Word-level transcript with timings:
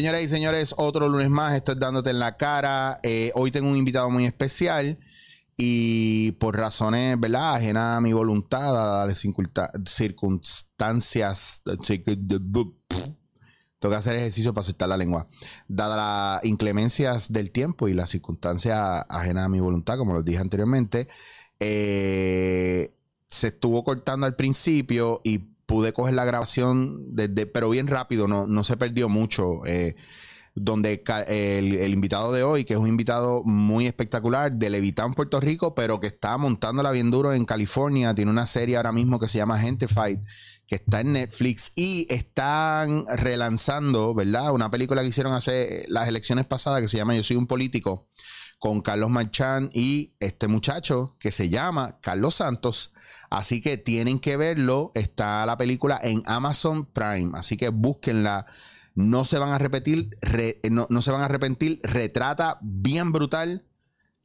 Señoras 0.00 0.22
y 0.22 0.28
señores, 0.28 0.74
otro 0.78 1.10
lunes 1.10 1.28
más, 1.28 1.52
esto 1.54 1.72
es 1.72 1.78
Dándote 1.78 2.08
en 2.08 2.20
la 2.20 2.34
cara. 2.38 2.98
Eh, 3.02 3.32
hoy 3.34 3.50
tengo 3.50 3.68
un 3.68 3.76
invitado 3.76 4.08
muy 4.08 4.24
especial 4.24 4.98
y 5.58 6.32
por 6.40 6.56
razones, 6.56 7.20
¿verdad? 7.20 7.56
Ajenas 7.56 7.98
a 7.98 8.00
mi 8.00 8.14
voluntad, 8.14 8.72
dadas 8.72 9.08
las 9.08 9.22
circunsta- 9.22 9.70
circunstancias... 9.84 11.60
Tengo 11.66 12.74
que 13.90 13.94
hacer 13.94 14.16
ejercicio 14.16 14.54
para 14.54 14.64
soltar 14.64 14.88
la 14.88 14.96
lengua. 14.96 15.28
Dadas 15.68 15.98
las 15.98 16.44
inclemencias 16.46 17.30
del 17.30 17.50
tiempo 17.50 17.86
y 17.86 17.92
las 17.92 18.08
circunstancias 18.08 19.04
ajenas 19.06 19.44
a 19.44 19.48
mi 19.50 19.60
voluntad, 19.60 19.98
como 19.98 20.14
les 20.14 20.24
dije 20.24 20.38
anteriormente, 20.38 21.08
eh, 21.58 22.88
se 23.28 23.48
estuvo 23.48 23.84
cortando 23.84 24.24
al 24.24 24.34
principio 24.34 25.20
y 25.24 25.49
pude 25.70 25.92
coger 25.92 26.14
la 26.16 26.24
grabación 26.24 27.14
desde, 27.14 27.46
pero 27.46 27.70
bien 27.70 27.86
rápido, 27.86 28.26
no, 28.26 28.48
no 28.48 28.64
se 28.64 28.76
perdió 28.76 29.08
mucho. 29.08 29.64
eh, 29.66 29.94
donde 30.56 31.04
el, 31.28 31.76
el 31.76 31.92
invitado 31.92 32.32
de 32.32 32.42
hoy, 32.42 32.64
que 32.64 32.74
es 32.74 32.78
un 32.78 32.88
invitado 32.88 33.44
muy 33.44 33.86
espectacular, 33.86 34.52
de 34.52 34.68
Levitán, 34.68 35.14
Puerto 35.14 35.38
Rico, 35.38 35.76
pero 35.76 36.00
que 36.00 36.08
está 36.08 36.36
montándola 36.38 36.90
bien 36.90 37.12
duro 37.12 37.32
en 37.32 37.44
California, 37.44 38.16
tiene 38.16 38.32
una 38.32 38.46
serie 38.46 38.76
ahora 38.76 38.90
mismo 38.90 39.20
que 39.20 39.28
se 39.28 39.38
llama 39.38 39.60
Gentrified, 39.60 40.18
que 40.66 40.74
está 40.74 41.00
en 41.00 41.12
Netflix 41.12 41.70
y 41.76 42.04
están 42.12 43.04
relanzando, 43.06 44.12
¿verdad? 44.12 44.52
Una 44.52 44.72
película 44.72 45.02
que 45.02 45.08
hicieron 45.08 45.32
hace 45.34 45.84
las 45.86 46.08
elecciones 46.08 46.46
pasadas 46.46 46.80
que 46.80 46.88
se 46.88 46.96
llama 46.96 47.14
Yo 47.14 47.22
soy 47.22 47.36
un 47.36 47.46
político 47.46 48.08
con 48.60 48.82
Carlos 48.82 49.10
Marchán 49.10 49.70
y 49.72 50.12
este 50.20 50.46
muchacho 50.46 51.16
que 51.18 51.32
se 51.32 51.48
llama 51.48 51.98
Carlos 52.00 52.36
Santos. 52.36 52.92
Así 53.30 53.60
que 53.60 53.78
tienen 53.78 54.20
que 54.20 54.36
verlo. 54.36 54.92
Está 54.94 55.44
la 55.46 55.56
película 55.56 55.98
en 56.02 56.22
Amazon 56.26 56.84
Prime. 56.84 57.32
Así 57.34 57.56
que 57.56 57.70
búsquenla. 57.70 58.46
No 58.94 59.24
se 59.24 59.38
van 59.38 59.50
a 59.50 59.58
repetir, 59.58 60.16
re- 60.20 60.60
no, 60.70 60.86
no 60.90 61.00
se 61.00 61.10
van 61.10 61.22
a 61.22 61.24
arrepentir. 61.24 61.80
Retrata 61.82 62.58
bien 62.60 63.12
brutal 63.12 63.64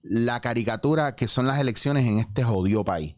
la 0.02 0.42
caricatura 0.42 1.16
que 1.16 1.28
son 1.30 1.48
las 1.48 1.60
elecciones 1.60 2.06
en 2.06 2.20
este 2.20 2.44
jodido 2.44 2.84
país. 2.84 3.16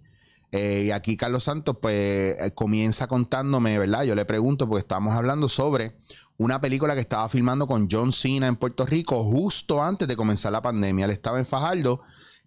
Eh, 0.52 0.84
y 0.86 0.92
aquí 0.92 1.18
Carlos 1.18 1.46
Santos, 1.46 1.78
pues, 1.82 2.38
eh, 2.40 2.52
comienza 2.54 3.08
contándome, 3.08 3.80
¿verdad? 3.80 4.04
Yo 4.04 4.14
le 4.14 4.24
pregunto, 4.24 4.68
porque 4.68 4.82
estábamos 4.82 5.14
hablando 5.16 5.50
sobre 5.50 5.98
una 6.38 6.62
película 6.62 6.94
que 6.94 7.02
estaba 7.02 7.28
filmando 7.30 7.68
con 7.68 7.88
John 7.92 8.12
Cena 8.12 8.48
en 8.48 8.56
Puerto 8.56 8.86
Rico 8.86 9.24
justo 9.24 9.82
antes 9.84 10.08
de 10.08 10.16
comenzar 10.16 10.52
la 10.52 10.62
pandemia. 10.62 11.06
Él 11.06 11.12
estaba 11.12 11.40
en 11.40 11.46
Fajardo 11.46 12.02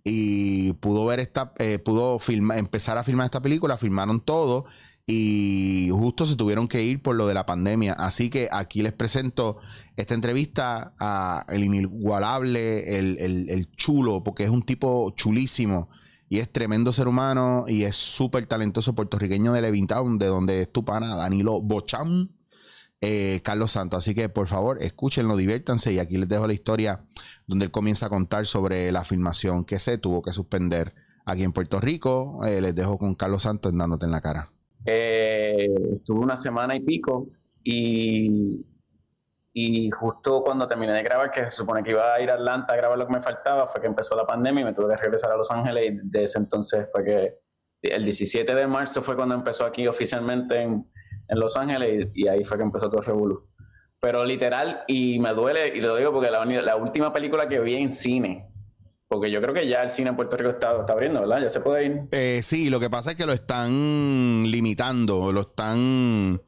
y 0.04 0.72
pudo 0.74 1.04
ver 1.06 1.20
esta, 1.20 1.52
eh, 1.58 1.78
pudo 1.78 2.18
filma- 2.18 2.56
empezar 2.58 2.96
a 2.98 3.02
filmar 3.02 3.26
esta 3.26 3.42
película, 3.42 3.76
filmaron 3.76 4.20
todo 4.20 4.64
y 5.06 5.88
justo 5.92 6.24
se 6.24 6.36
tuvieron 6.36 6.68
que 6.68 6.82
ir 6.84 7.02
por 7.02 7.16
lo 7.16 7.26
de 7.26 7.34
la 7.34 7.44
pandemia. 7.46 7.94
Así 7.94 8.30
que 8.30 8.48
aquí 8.52 8.82
les 8.82 8.92
presento 8.92 9.58
esta 9.96 10.14
entrevista 10.14 10.94
a 11.00 11.44
el 11.48 11.64
inigualable, 11.64 12.96
el, 12.98 13.18
el- 13.18 13.50
el 13.50 13.70
chulo, 13.72 14.22
porque 14.22 14.44
es 14.44 14.50
un 14.50 14.62
tipo 14.62 15.10
chulísimo 15.16 15.88
y 16.28 16.38
es 16.38 16.52
tremendo 16.52 16.92
ser 16.92 17.08
humano 17.08 17.64
y 17.66 17.82
es 17.82 17.96
súper 17.96 18.46
talentoso 18.46 18.94
puertorriqueño 18.94 19.52
de 19.52 19.62
Levittown, 19.62 20.16
de 20.18 20.26
donde 20.26 20.62
es 20.62 20.72
tu 20.72 20.84
pana, 20.84 21.16
Danilo 21.16 21.60
Bocham, 21.60 22.28
eh, 23.00 23.40
Carlos 23.42 23.72
Santos. 23.72 23.98
Así 23.98 24.14
que 24.14 24.28
por 24.28 24.46
favor, 24.46 24.82
escúchenlo, 24.82 25.36
diviértanse 25.36 25.92
y 25.92 25.98
aquí 25.98 26.18
les 26.18 26.28
dejo 26.28 26.46
la 26.46 26.52
historia 26.52 27.04
donde 27.46 27.64
él 27.64 27.70
comienza 27.70 28.06
a 28.06 28.08
contar 28.08 28.46
sobre 28.46 28.92
la 28.92 29.04
filmación 29.04 29.64
que 29.64 29.78
se 29.78 29.98
tuvo 29.98 30.22
que 30.22 30.32
suspender 30.32 30.94
aquí 31.24 31.42
en 31.42 31.52
Puerto 31.52 31.80
Rico. 31.80 32.40
Eh, 32.46 32.60
les 32.60 32.74
dejo 32.74 32.98
con 32.98 33.14
Carlos 33.14 33.42
Santos 33.42 33.72
dándote 33.74 34.06
en 34.06 34.12
la 34.12 34.20
cara. 34.20 34.50
Eh, 34.84 35.68
estuve 35.92 36.20
una 36.20 36.36
semana 36.36 36.76
y 36.76 36.80
pico 36.80 37.28
y, 37.62 38.64
y 39.52 39.90
justo 39.90 40.42
cuando 40.42 40.66
terminé 40.66 40.92
de 40.92 41.02
grabar, 41.02 41.30
que 41.30 41.44
se 41.44 41.50
supone 41.50 41.82
que 41.82 41.90
iba 41.90 42.14
a 42.14 42.20
ir 42.20 42.30
a 42.30 42.34
Atlanta 42.34 42.72
a 42.72 42.76
grabar 42.76 42.98
lo 42.98 43.06
que 43.06 43.12
me 43.14 43.20
faltaba, 43.20 43.66
fue 43.66 43.80
que 43.80 43.86
empezó 43.86 44.16
la 44.16 44.26
pandemia 44.26 44.62
y 44.62 44.64
me 44.64 44.74
tuve 44.74 44.94
que 44.94 45.02
regresar 45.02 45.32
a 45.32 45.36
Los 45.36 45.50
Ángeles 45.50 45.90
y 45.90 45.98
de 46.02 46.24
ese 46.24 46.38
entonces 46.38 46.86
fue 46.92 47.04
que 47.04 47.34
el 47.82 48.04
17 48.04 48.54
de 48.54 48.66
marzo 48.66 49.00
fue 49.02 49.16
cuando 49.16 49.34
empezó 49.34 49.64
aquí 49.64 49.86
oficialmente 49.86 50.60
en, 50.60 50.89
en 51.30 51.40
Los 51.40 51.56
Ángeles 51.56 52.08
y, 52.14 52.24
y 52.24 52.28
ahí 52.28 52.44
fue 52.44 52.58
que 52.58 52.64
empezó 52.64 52.90
todo 52.90 53.00
el 53.00 53.06
revolú. 53.06 53.50
Pero 54.00 54.24
literal, 54.24 54.82
y 54.88 55.18
me 55.18 55.34
duele, 55.34 55.76
y 55.76 55.80
lo 55.80 55.94
digo 55.94 56.10
porque 56.12 56.30
la, 56.30 56.76
última 56.76 57.12
película 57.12 57.48
que 57.48 57.60
vi 57.60 57.74
en 57.74 57.90
cine, 57.90 58.50
porque 59.08 59.30
yo 59.30 59.42
creo 59.42 59.52
que 59.52 59.68
ya 59.68 59.82
el 59.82 59.90
cine 59.90 60.08
en 60.08 60.16
Puerto 60.16 60.38
Rico 60.38 60.50
está, 60.50 60.80
está 60.80 60.94
abriendo, 60.94 61.20
¿verdad? 61.20 61.42
Ya 61.42 61.50
se 61.50 61.60
puede 61.60 61.84
ir. 61.84 62.00
Eh, 62.12 62.40
sí, 62.42 62.70
lo 62.70 62.80
que 62.80 62.88
pasa 62.88 63.10
es 63.10 63.16
que 63.18 63.26
lo 63.26 63.34
están 63.34 64.50
limitando, 64.50 65.30
lo 65.32 65.42
están, 65.42 66.40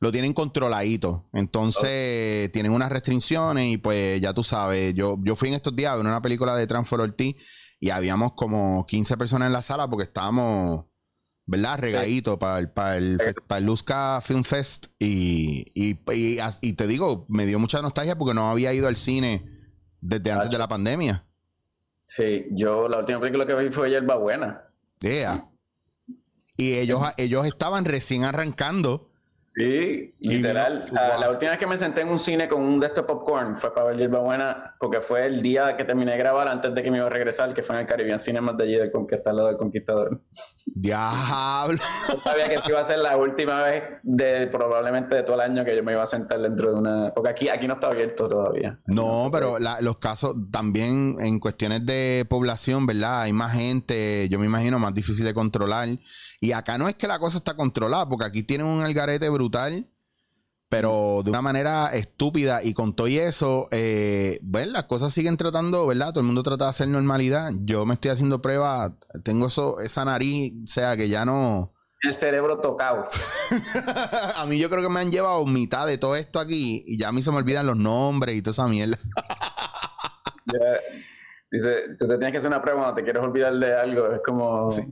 lo 0.00 0.10
tienen 0.10 0.32
controladito. 0.32 1.28
Entonces 1.34 2.50
tienen 2.52 2.72
unas 2.72 2.90
restricciones 2.90 3.74
y 3.74 3.76
pues 3.76 4.18
ya 4.22 4.32
tú 4.32 4.42
sabes, 4.42 4.94
yo, 4.94 5.18
yo 5.22 5.36
fui 5.36 5.50
en 5.50 5.56
estos 5.56 5.76
días 5.76 5.92
a 5.92 5.96
ver 5.96 6.06
una 6.06 6.22
película 6.22 6.56
de 6.56 6.66
Transfer 6.66 7.00
Ortiz 7.00 7.36
y 7.78 7.90
habíamos 7.90 8.32
como 8.32 8.86
15 8.86 9.18
personas 9.18 9.46
en 9.48 9.52
la 9.52 9.62
sala 9.62 9.86
porque 9.86 10.04
estábamos, 10.04 10.86
¿verdad? 11.46 11.78
Regaditos 11.78 12.36
para 12.38 12.58
el, 12.58 12.70
para 12.70 12.96
el, 12.96 13.18
para 13.46 13.58
el 13.58 13.64
Luzca 13.64 14.20
Film 14.20 14.44
Fest 14.44 14.88
y, 14.98 15.72
y, 15.74 15.98
y 16.60 16.72
te 16.74 16.86
digo, 16.86 17.24
me 17.28 17.46
dio 17.46 17.58
mucha 17.58 17.80
nostalgia 17.80 18.18
porque 18.18 18.34
no 18.34 18.50
había 18.50 18.74
ido 18.74 18.88
al 18.88 18.96
cine 18.96 19.48
desde 20.00 20.32
antes 20.32 20.50
de 20.50 20.58
la 20.58 20.68
pandemia. 20.68 21.24
Sí, 22.06 22.46
yo 22.50 22.88
la 22.88 22.98
última 22.98 23.20
película 23.20 23.46
que 23.46 23.54
vi 23.54 23.70
fue 23.70 23.90
Yerba 23.90 24.16
Buena. 24.16 24.62
Yeah. 25.00 25.48
Y 26.56 26.74
ellos, 26.74 27.00
ellos 27.16 27.46
estaban 27.46 27.84
recién 27.84 28.24
arrancando. 28.24 29.10
Sí, 29.58 30.14
literal. 30.20 30.72
vino- 30.74 30.84
O 30.84 30.88
sea, 30.88 31.12
wow. 31.12 31.20
La 31.20 31.30
última 31.30 31.50
vez 31.52 31.58
que 31.58 31.66
me 31.66 31.78
senté 31.78 32.02
en 32.02 32.08
un 32.08 32.18
cine 32.18 32.46
con 32.46 32.60
un 32.62 32.78
de 32.78 32.88
estos 32.88 33.06
popcorn 33.06 33.56
fue 33.56 33.72
para 33.74 33.86
ver 33.86 33.96
Yerba 33.96 34.18
Buena, 34.18 34.74
porque 34.78 35.00
fue 35.00 35.24
el 35.24 35.40
día 35.40 35.76
que 35.78 35.84
terminé 35.84 36.12
de 36.12 36.18
grabar 36.18 36.46
antes 36.46 36.74
de 36.74 36.82
que 36.82 36.90
me 36.90 36.98
iba 36.98 37.06
a 37.06 37.10
regresar, 37.10 37.54
que 37.54 37.62
fue 37.62 37.74
en 37.76 37.80
el 37.80 37.86
Caribbean 37.86 38.18
Cinemas 38.18 38.54
de 38.58 38.64
allí 38.64 38.74
del 38.76 38.92
Conquista, 38.92 39.30
al 39.30 39.36
lado 39.36 39.48
del 39.48 39.56
Conquistador. 39.56 40.20
Diablo. 40.66 41.78
Yo 42.12 42.18
sabía 42.20 42.48
que 42.48 42.56
iba 42.68 42.80
a 42.80 42.86
ser 42.86 42.98
la 42.98 43.16
última 43.16 43.62
vez 43.62 43.82
de 44.02 44.46
probablemente 44.48 45.14
de 45.16 45.22
todo 45.22 45.36
el 45.36 45.40
año 45.40 45.64
que 45.64 45.74
yo 45.74 45.82
me 45.82 45.92
iba 45.92 46.02
a 46.02 46.06
sentar 46.06 46.38
dentro 46.40 46.70
de 46.72 46.78
una. 46.78 47.12
Porque 47.14 47.30
aquí, 47.30 47.48
aquí 47.48 47.66
no 47.66 47.74
está 47.74 47.86
abierto 47.88 48.28
todavía. 48.28 48.78
No, 48.86 49.30
pero 49.32 49.58
la- 49.58 49.80
los 49.80 49.96
casos 49.98 50.34
también 50.52 51.16
en 51.18 51.38
cuestiones 51.40 51.84
de 51.86 52.26
población, 52.28 52.86
¿verdad? 52.86 53.22
Hay 53.22 53.32
más 53.32 53.52
gente, 53.54 54.28
yo 54.28 54.38
me 54.38 54.46
imagino, 54.46 54.78
más 54.78 54.92
difícil 54.92 55.24
de 55.24 55.32
controlar. 55.34 55.88
Y 56.40 56.52
acá 56.52 56.76
no 56.78 56.88
es 56.88 56.94
que 56.94 57.06
la 57.08 57.18
cosa 57.18 57.38
está 57.38 57.54
controlada, 57.56 58.06
porque 58.08 58.26
aquí 58.26 58.42
tienen 58.42 58.66
un 58.66 58.82
algarete 58.82 59.28
brutal, 59.30 59.45
pero 60.68 61.20
de 61.24 61.30
una 61.30 61.42
manera 61.42 61.88
estúpida. 61.94 62.62
Y 62.62 62.74
con 62.74 62.94
todo 62.94 63.08
y 63.08 63.18
eso, 63.18 63.68
eh, 63.70 64.38
bueno, 64.42 64.72
las 64.72 64.84
cosas 64.84 65.12
siguen 65.12 65.36
tratando, 65.36 65.86
¿verdad? 65.86 66.10
Todo 66.10 66.20
el 66.20 66.26
mundo 66.26 66.42
trata 66.42 66.64
de 66.64 66.70
hacer 66.70 66.88
normalidad. 66.88 67.52
Yo 67.60 67.86
me 67.86 67.94
estoy 67.94 68.10
haciendo 68.10 68.42
pruebas, 68.42 68.92
tengo 69.22 69.46
eso, 69.48 69.80
esa 69.80 70.04
nariz, 70.04 70.54
o 70.64 70.66
sea, 70.66 70.96
que 70.96 71.08
ya 71.08 71.24
no... 71.24 71.72
El 72.02 72.14
cerebro 72.14 72.60
tocado. 72.60 73.06
a 74.36 74.44
mí 74.46 74.58
yo 74.58 74.68
creo 74.68 74.82
que 74.82 74.88
me 74.88 75.00
han 75.00 75.10
llevado 75.10 75.44
mitad 75.46 75.86
de 75.86 75.98
todo 75.98 76.14
esto 76.14 76.38
aquí 76.40 76.82
y 76.86 76.98
ya 76.98 77.08
a 77.08 77.12
mí 77.12 77.22
se 77.22 77.30
me 77.30 77.38
olvidan 77.38 77.66
los 77.66 77.76
nombres 77.76 78.36
y 78.36 78.42
toda 78.42 78.52
esa 78.52 78.68
mierda. 78.68 78.98
Ya- 80.52 80.78
Dice, 81.50 81.70
tú 81.98 82.06
te 82.08 82.16
tienes 82.18 82.32
que 82.32 82.38
hacer 82.38 82.48
una 82.48 82.60
prueba 82.60 82.80
cuando 82.80 82.96
te 82.96 83.04
quieres 83.04 83.22
olvidar 83.22 83.54
de 83.54 83.74
algo. 83.74 84.12
Es 84.12 84.20
como. 84.24 84.68
Sí. 84.68 84.82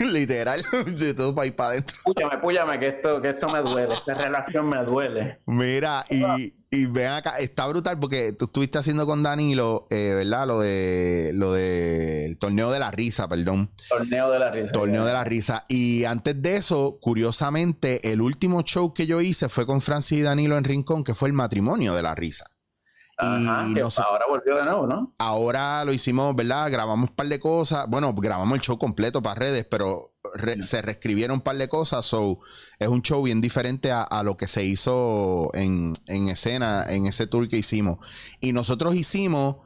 Literal, 0.12 0.62
de 0.86 1.14
todo 1.14 1.34
para 1.34 1.46
ir 1.46 1.56
para 1.56 1.70
adentro. 1.70 1.96
Púllame, 2.04 2.38
púllame, 2.38 2.80
que 2.80 2.88
esto, 2.88 3.20
que 3.20 3.30
esto 3.30 3.48
me 3.48 3.60
duele. 3.60 3.94
Esta 3.94 4.14
relación 4.14 4.68
me 4.68 4.78
duele. 4.84 5.40
Mira, 5.46 6.04
y, 6.10 6.54
y 6.70 6.86
ven 6.86 7.08
acá, 7.08 7.38
está 7.38 7.66
brutal 7.66 7.98
porque 7.98 8.32
tú 8.32 8.46
estuviste 8.46 8.78
haciendo 8.78 9.06
con 9.06 9.22
Danilo, 9.22 9.86
eh, 9.90 10.12
¿verdad? 10.14 10.46
Lo 10.46 10.60
de 10.60 11.30
lo 11.34 11.52
del 11.52 12.38
torneo 12.38 12.70
de 12.70 12.78
la 12.78 12.90
risa, 12.90 13.28
perdón. 13.28 13.70
Torneo 13.88 14.30
de 14.30 14.38
la 14.38 14.50
risa. 14.50 14.72
Torneo 14.72 15.04
de 15.04 15.12
la 15.12 15.24
risa. 15.24 15.64
Y 15.68 16.04
antes 16.04 16.40
de 16.40 16.56
eso, 16.56 16.98
curiosamente, 17.00 18.12
el 18.12 18.20
último 18.20 18.62
show 18.62 18.92
que 18.92 19.06
yo 19.06 19.20
hice 19.20 19.48
fue 19.48 19.66
con 19.66 19.80
Francis 19.80 20.18
y 20.18 20.22
Danilo 20.22 20.58
en 20.58 20.64
Rincón, 20.64 21.04
que 21.04 21.14
fue 21.14 21.28
el 21.28 21.34
matrimonio 21.34 21.94
de 21.94 22.02
la 22.02 22.14
risa. 22.14 22.46
Ajá, 23.16 23.66
y 23.68 23.74
que 23.74 23.80
nos- 23.80 23.98
ahora 23.98 24.24
volvió 24.28 24.56
de 24.56 24.64
nuevo, 24.64 24.86
¿no? 24.86 25.14
Ahora 25.18 25.84
lo 25.84 25.92
hicimos, 25.92 26.34
¿verdad? 26.34 26.70
Grabamos 26.70 27.10
un 27.10 27.16
par 27.16 27.26
de 27.28 27.38
cosas. 27.38 27.86
Bueno, 27.88 28.12
grabamos 28.14 28.54
el 28.56 28.60
show 28.60 28.78
completo 28.78 29.22
para 29.22 29.36
redes, 29.38 29.64
pero 29.70 30.14
re- 30.34 30.62
se 30.62 30.82
reescribieron 30.82 31.36
un 31.36 31.40
par 31.40 31.56
de 31.56 31.68
cosas. 31.68 32.04
So, 32.04 32.38
es 32.78 32.88
un 32.88 33.02
show 33.02 33.22
bien 33.22 33.40
diferente 33.40 33.92
a, 33.92 34.02
a 34.02 34.22
lo 34.24 34.36
que 34.36 34.48
se 34.48 34.64
hizo 34.64 35.50
en, 35.54 35.92
en 36.06 36.28
escena, 36.28 36.84
en 36.88 37.06
ese 37.06 37.26
tour 37.26 37.46
que 37.48 37.56
hicimos. 37.58 37.98
Y 38.40 38.52
nosotros 38.52 38.94
hicimos, 38.96 39.56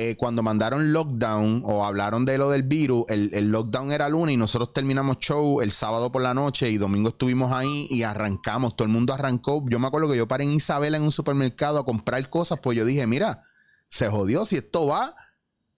eh, 0.00 0.14
cuando 0.16 0.44
mandaron 0.44 0.92
lockdown 0.92 1.64
o 1.66 1.84
hablaron 1.84 2.24
de 2.24 2.38
lo 2.38 2.50
del 2.50 2.62
virus, 2.62 3.04
el, 3.08 3.30
el 3.34 3.50
lockdown 3.50 3.90
era 3.90 4.08
lunes 4.08 4.34
y 4.34 4.36
nosotros 4.36 4.72
terminamos 4.72 5.18
show 5.18 5.60
el 5.60 5.72
sábado 5.72 6.12
por 6.12 6.22
la 6.22 6.34
noche 6.34 6.70
y 6.70 6.76
domingo 6.76 7.08
estuvimos 7.08 7.52
ahí 7.52 7.88
y 7.90 8.04
arrancamos. 8.04 8.76
Todo 8.76 8.86
el 8.86 8.92
mundo 8.92 9.12
arrancó. 9.12 9.64
Yo 9.68 9.80
me 9.80 9.88
acuerdo 9.88 10.08
que 10.08 10.16
yo 10.16 10.28
paré 10.28 10.44
en 10.44 10.52
Isabela 10.52 10.98
en 10.98 11.02
un 11.02 11.10
supermercado 11.10 11.80
a 11.80 11.84
comprar 11.84 12.28
cosas, 12.30 12.60
pues 12.62 12.78
yo 12.78 12.84
dije, 12.84 13.08
mira, 13.08 13.42
se 13.88 14.06
jodió 14.08 14.44
si 14.44 14.54
esto 14.58 14.86
va. 14.86 15.16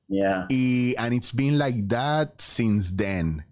Yeah. 0.09 0.45
Y 0.51 0.95
and 0.99 1.15
it's 1.15 1.35
been 1.35 1.57
like 1.59 1.83
that 1.89 2.33
since 2.37 2.95
then. 2.95 3.47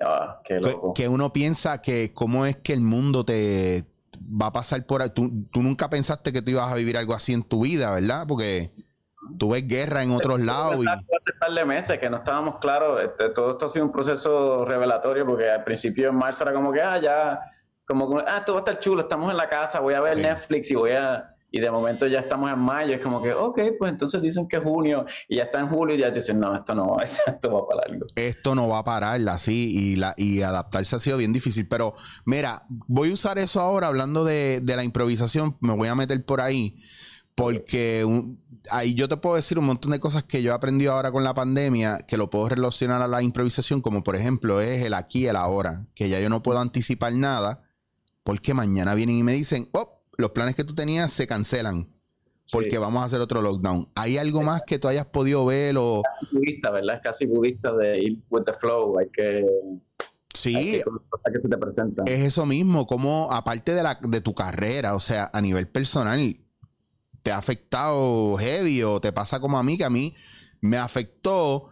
Ah, 0.00 0.40
qué 0.44 0.54
Que, 0.54 0.60
loco. 0.60 0.92
que 0.92 1.08
uno 1.08 1.32
piensa 1.32 1.80
que 1.80 2.12
cómo 2.12 2.46
es 2.46 2.56
que 2.56 2.72
el 2.72 2.80
mundo 2.80 3.24
te 3.24 3.84
va 4.18 4.46
a 4.46 4.52
pasar 4.52 4.84
por 4.86 5.02
ahí. 5.02 5.10
Tú, 5.14 5.46
tú 5.52 5.62
nunca 5.62 5.88
pensaste 5.88 6.32
que 6.32 6.42
tú 6.42 6.50
ibas 6.50 6.72
a 6.72 6.74
vivir 6.74 6.96
algo 6.96 7.14
así 7.14 7.32
en 7.32 7.44
tu 7.44 7.62
vida, 7.62 7.92
¿verdad? 7.92 8.26
Porque 8.26 8.72
tú 9.38 9.50
ves 9.50 9.66
guerra 9.66 10.02
en 10.02 10.10
otros 10.10 10.40
lados 10.40 10.84
y... 10.84 10.88
Hace 10.88 11.04
un 11.04 11.38
par 11.38 11.52
de 11.52 11.64
meses 11.64 11.98
que 11.98 12.10
no 12.10 12.18
estábamos 12.18 12.58
claros. 12.58 13.02
Este, 13.02 13.30
todo 13.30 13.52
esto 13.52 13.66
ha 13.66 13.68
sido 13.68 13.84
un 13.84 13.92
proceso 13.92 14.64
revelatorio 14.64 15.26
porque 15.26 15.50
al 15.50 15.64
principio 15.64 16.08
en 16.08 16.16
marzo 16.16 16.44
era 16.44 16.52
como 16.52 16.72
que, 16.72 16.80
ah, 16.80 16.98
ya, 17.00 17.40
como, 17.86 18.06
como, 18.06 18.20
ah, 18.20 18.38
esto 18.38 18.52
va 18.52 18.60
a 18.60 18.62
estar 18.62 18.78
chulo, 18.78 19.02
estamos 19.02 19.30
en 19.30 19.36
la 19.36 19.48
casa, 19.48 19.80
voy 19.80 19.94
a 19.94 20.00
ver 20.00 20.16
Sí. 20.16 20.22
Netflix 20.22 20.70
y 20.70 20.74
voy 20.74 20.92
a... 20.92 21.34
Y 21.52 21.58
de 21.58 21.68
momento 21.68 22.06
ya 22.06 22.20
estamos 22.20 22.48
en 22.48 22.60
mayo, 22.60 22.94
es 22.94 23.00
como 23.00 23.20
que, 23.20 23.34
ok, 23.34 23.58
pues 23.76 23.90
entonces 23.90 24.22
dicen 24.22 24.46
que 24.46 24.58
es 24.58 24.62
junio 24.62 25.04
y 25.28 25.34
ya 25.34 25.42
está 25.42 25.58
en 25.58 25.68
julio 25.68 25.96
y 25.96 25.98
ya 25.98 26.08
dicen, 26.10 26.38
no, 26.38 26.54
esto 26.54 26.76
no 26.76 26.94
va, 26.94 27.02
esto 27.26 27.52
va 27.52 27.66
para 27.66 27.88
largo. 27.88 28.06
esto 28.14 28.54
no 28.54 28.68
va 28.68 28.78
a 28.78 28.84
parar 28.84 29.20
así 29.28 29.76
y, 29.76 29.96
la, 29.96 30.14
y 30.16 30.42
adaptarse 30.42 30.94
ha 30.94 31.00
sido 31.00 31.16
bien 31.16 31.32
difícil. 31.32 31.66
Pero 31.66 31.92
mira, 32.24 32.62
voy 32.68 33.10
a 33.10 33.14
usar 33.14 33.40
eso 33.40 33.60
ahora 33.60 33.88
hablando 33.88 34.24
de, 34.24 34.60
de 34.62 34.76
la 34.76 34.84
improvisación, 34.84 35.56
me 35.58 35.74
voy 35.74 35.88
a 35.88 35.96
meter 35.96 36.24
por 36.24 36.40
ahí, 36.40 36.76
porque 37.42 38.04
un- 38.04 38.40
ahí 38.70 38.94
yo 38.94 39.08
te 39.08 39.16
puedo 39.16 39.36
decir 39.36 39.58
un 39.58 39.64
montón 39.66 39.92
de 39.92 39.98
cosas 40.00 40.22
que 40.24 40.42
yo 40.42 40.52
he 40.52 40.54
aprendido 40.54 40.92
ahora 40.92 41.10
con 41.12 41.24
la 41.24 41.34
pandemia, 41.34 41.98
que 42.06 42.16
lo 42.16 42.28
puedo 42.30 42.48
relacionar 42.48 43.00
a 43.02 43.08
la 43.08 43.22
improvisación, 43.22 43.80
como 43.80 44.02
por 44.02 44.16
ejemplo 44.16 44.60
es 44.60 44.84
el 44.84 44.94
aquí 44.94 45.20
y 45.20 45.26
el 45.26 45.36
ahora, 45.36 45.86
que 45.94 46.08
ya 46.08 46.20
yo 46.20 46.28
no 46.28 46.42
puedo 46.42 46.60
anticipar 46.60 47.12
nada, 47.14 47.62
porque 48.22 48.52
mañana 48.54 48.94
vienen 48.94 49.16
y 49.16 49.22
me 49.22 49.32
dicen, 49.32 49.68
oh, 49.72 50.02
los 50.18 50.30
planes 50.30 50.54
que 50.54 50.64
tú 50.64 50.74
tenías 50.74 51.10
se 51.12 51.26
cancelan. 51.26 51.88
Porque 52.52 52.72
Sí. 52.72 52.76
vamos 52.78 53.00
a 53.02 53.06
hacer 53.06 53.20
otro 53.20 53.40
lockdown. 53.42 53.88
¿Hay 53.94 54.18
algo 54.18 54.42
más 54.42 54.62
que 54.66 54.80
tú 54.80 54.88
hayas 54.88 55.06
podido 55.06 55.44
ver 55.46 55.76
o...? 55.78 56.02
budista, 56.32 56.70
¿verdad? 56.72 56.96
Es 56.96 57.00
casi 57.02 57.24
budista 57.26 57.72
de 57.76 57.98
ir 58.02 58.18
with 58.28 58.42
the 58.44 58.52
flow. 58.52 58.98
Hay 58.98 59.06
que. 59.12 59.46
Hay 59.46 59.80
Sí, 60.34 60.54
que 60.72 61.40
se 61.40 61.48
te 61.48 62.12
es 62.12 62.20
eso 62.22 62.46
mismo, 62.46 62.86
como 62.86 63.30
aparte 63.30 63.72
de, 63.72 63.82
la, 63.84 63.98
de 64.02 64.20
tu 64.20 64.34
carrera, 64.34 64.94
o 64.96 65.00
sea, 65.00 65.30
a 65.32 65.40
nivel 65.40 65.68
personal, 65.68 66.40
te 67.22 67.32
ha 67.32 67.38
afectado 67.38 68.36
heavy 68.36 68.82
o 68.82 69.00
te 69.00 69.12
pasa 69.12 69.40
como 69.40 69.58
a 69.58 69.62
mí, 69.62 69.76
que 69.76 69.84
a 69.84 69.90
mí 69.90 70.14
me 70.60 70.76
afectó, 70.76 71.66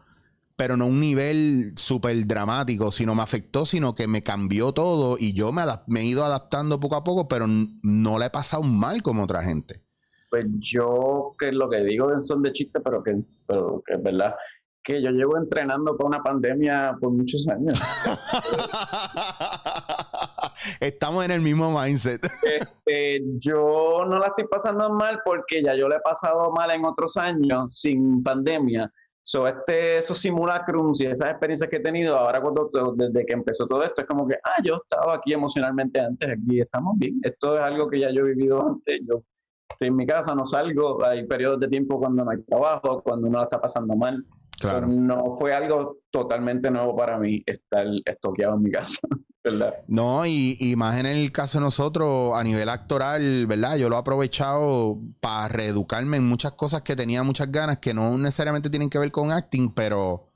pero 0.57 0.77
no 0.77 0.85
a 0.85 0.89
un 0.89 1.01
nivel 1.01 1.73
súper 1.77 2.27
dramático, 2.27 2.91
sino 2.91 3.15
me 3.15 3.23
afectó, 3.23 3.67
sino 3.67 3.95
que 3.95 4.07
me 4.07 4.23
cambió 4.23 4.73
todo 4.73 5.17
y 5.19 5.33
yo 5.33 5.53
me, 5.53 5.63
me 5.87 6.01
he 6.01 6.05
ido 6.05 6.25
adaptando 6.25 6.81
poco 6.81 6.97
a 6.97 7.05
poco, 7.05 7.29
pero 7.29 7.47
no 7.47 8.19
la 8.19 8.27
he 8.27 8.31
pasado 8.31 8.63
mal 8.63 9.03
como 9.03 9.25
otra 9.25 9.43
gente. 9.43 9.85
Pues 10.31 10.45
yo, 10.59 11.33
que 11.39 11.53
lo 11.53 11.71
que 11.71 11.85
digo 11.85 12.19
son 12.21 12.43
de 12.43 12.53
chiste, 12.53 12.81
pero 12.81 13.03
que, 13.03 13.17
pero 13.47 13.83
que 13.87 13.95
es 13.95 14.03
verdad, 14.03 14.35
que 14.83 15.03
yo 15.03 15.11
llevo 15.11 15.39
entrenando 15.39 15.97
para 15.97 16.09
una 16.09 16.23
pandemia 16.23 16.97
por 17.01 17.13
muchos 17.13 17.49
años. 17.49 17.79
Estamos 20.81 21.25
en 21.25 21.31
el 21.31 21.41
mismo 21.41 21.79
mindset. 21.79 22.27
Este, 22.89 23.23
yo 23.39 24.05
no 24.09 24.19
la 24.19 24.29
estoy 24.29 24.47
pasando 24.47 24.89
mal 24.91 25.21
porque 25.25 25.63
ya 25.63 25.75
yo 25.75 25.89
la 25.89 25.97
he 25.97 26.01
pasado 26.01 26.51
mal 26.53 26.71
en 26.71 26.85
otros 26.85 27.17
años 27.17 27.75
sin 27.75 28.23
pandemia. 28.23 28.91
So, 29.23 29.47
este, 29.47 29.99
esos 29.99 30.19
simulacrums 30.19 31.03
y 31.03 31.07
esas 31.07 31.29
experiencias 31.29 31.69
que 31.69 31.77
he 31.77 31.81
tenido 31.81 32.17
ahora 32.17 32.41
cuando 32.41 32.71
desde 32.97 33.27
que 33.27 33.35
empezó 33.35 33.67
todo 33.67 33.85
esto 33.85 34.01
es 34.01 34.07
como 34.07 34.27
que, 34.27 34.37
ah, 34.43 34.63
yo 34.65 34.77
estaba 34.77 35.17
aquí 35.17 35.35
emocionalmente 35.35 36.01
antes, 36.01 36.31
aquí 36.31 36.61
estamos 36.61 36.95
bien. 36.97 37.21
Esto 37.23 37.57
es 37.57 37.63
algo 37.63 37.91
que 37.91 38.01
ya 38.01 38.11
yo 38.11 38.23
he 38.23 38.35
vivido 38.35 38.67
antes. 38.67 39.01
Yo 39.07 39.23
estoy 39.69 39.89
en 39.89 39.97
mi 39.97 40.07
casa, 40.07 40.35
no 40.35 40.47
salgo, 40.47 41.05
hay 41.05 41.27
periodos 41.27 41.61
de 41.61 41.69
tiempo 41.69 41.99
cuando 41.99 42.25
no 42.25 42.31
hay 42.31 42.43
trabajo, 42.43 43.03
cuando 43.03 43.29
uno 43.29 43.39
la 43.39 43.45
está 43.45 43.61
pasando 43.61 43.95
mal. 43.95 44.25
So, 44.61 44.81
no 44.81 45.33
fue 45.39 45.55
algo 45.55 45.99
totalmente 46.11 46.71
nuevo 46.71 46.97
para 46.97 47.19
mí 47.19 47.43
estar 47.47 47.87
estoqueado 48.05 48.57
en 48.57 48.63
mi 48.63 48.71
casa, 48.73 48.99
¿verdad? 49.45 49.75
No, 49.87 50.27
y, 50.27 50.57
y 50.59 50.75
más 50.75 50.99
en 50.99 51.07
el 51.07 51.31
caso 51.31 51.59
de 51.59 51.65
nosotros, 51.65 52.37
a 52.37 52.43
nivel 52.43 52.69
actoral, 52.69 53.47
¿verdad? 53.47 53.77
Yo 53.77 53.89
lo 53.89 53.97
he 53.97 53.99
aprovechado 54.01 54.99
para 55.21 55.49
reeducarme 55.49 56.17
en 56.17 56.27
muchas 56.27 56.53
cosas 56.53 56.83
que 56.83 56.97
tenía 56.97 57.23
muchas 57.23 57.51
ganas, 57.53 57.79
que 57.79 57.95
no 57.95 58.19
necesariamente 58.19 58.69
tienen 58.71 58.91
que 58.91 58.99
ver 58.99 59.13
con 59.13 59.31
acting, 59.31 59.73
pero, 59.75 60.29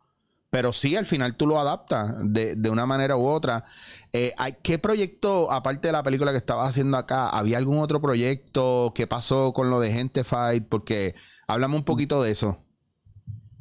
pero 0.50 0.72
sí, 0.72 0.94
al 0.96 1.06
final 1.06 1.36
tú 1.36 1.46
lo 1.48 1.58
adaptas 1.58 2.14
de, 2.24 2.54
de 2.54 2.70
una 2.70 2.86
manera 2.86 3.16
u 3.16 3.26
otra. 3.26 3.64
Eh, 4.12 4.32
hay- 4.38 4.56
¿Qué 4.62 4.78
proyecto, 4.78 5.50
aparte 5.50 5.88
de 5.88 5.92
la 5.92 6.02
película 6.04 6.30
que 6.30 6.36
estabas 6.38 6.68
haciendo 6.68 6.96
acá, 6.96 7.28
había 7.28 7.58
algún 7.58 7.78
otro 7.78 8.00
proyecto? 8.00 8.92
¿Qué 8.94 9.06
pasó 9.08 9.52
con 9.52 9.68
lo 9.68 9.80
de 9.80 9.90
Gente 9.90 10.22
Fight? 10.22 10.66
Porque 10.68 11.14
háblame 11.48 11.74
un 11.76 11.84
poquito 11.84 12.22
de 12.22 12.30
eso. 12.30 12.58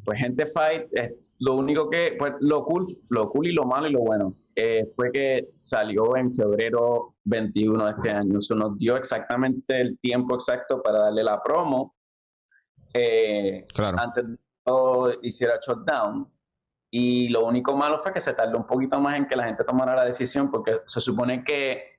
Pues 0.04 0.20
gente 0.20 0.46
fight 0.46 0.88
es 0.92 1.14
lo 1.40 1.56
único 1.56 1.90
que 1.90 2.16
pues 2.20 2.34
lo 2.40 2.64
cool 2.66 2.86
lo 3.10 3.30
cool 3.30 3.48
y 3.48 3.52
lo 3.54 3.66
malo 3.66 3.88
y 3.88 3.92
lo 3.92 4.00
bueno 4.00 4.36
eh, 4.56 4.84
fue 4.96 5.12
que 5.12 5.50
salió 5.58 6.16
en 6.18 6.32
febrero 6.32 7.16
21 7.24 7.86
de 7.86 7.92
este 7.92 8.10
año 8.12 8.40
eso 8.40 8.56
nos 8.56 8.78
dio 8.78 8.98
exactamente 8.98 9.80
el 9.80 9.98
tiempo 10.00 10.36
exacto 10.36 10.82
para 10.82 11.00
darle 11.00 11.24
la 11.24 11.42
promo 11.42 11.96
eh, 12.94 13.66
Claro. 13.74 13.98
antes 14.00 14.28
de 14.30 14.38
todo 14.64 15.14
hiciera 15.22 15.56
shutdown 15.66 16.28
y 16.94 17.30
lo 17.30 17.46
único 17.46 17.76
malo 17.76 17.98
fue 18.00 18.12
que 18.12 18.20
se 18.20 18.34
tardó 18.34 18.58
un 18.58 18.68
poquito 18.68 19.00
más 19.00 19.18
en 19.18 19.26
que 19.26 19.36
la 19.36 19.46
gente 19.46 19.64
tomara 19.64 19.96
la 19.96 20.04
decisión 20.06 20.52
porque 20.52 20.82
se 20.86 21.00
supone 21.00 21.44
que 21.44 21.90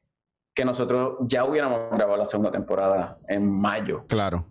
que 0.55 0.67
nosotros 0.67 1.17
ya 1.23 1.47
hubiéramos 1.47 1.91
grabado 1.93 2.19
la 2.19 2.27
segunda 2.27 2.51
temporada 2.51 3.19
en 3.27 3.51
mayo 3.51 4.03
Claro. 4.07 4.45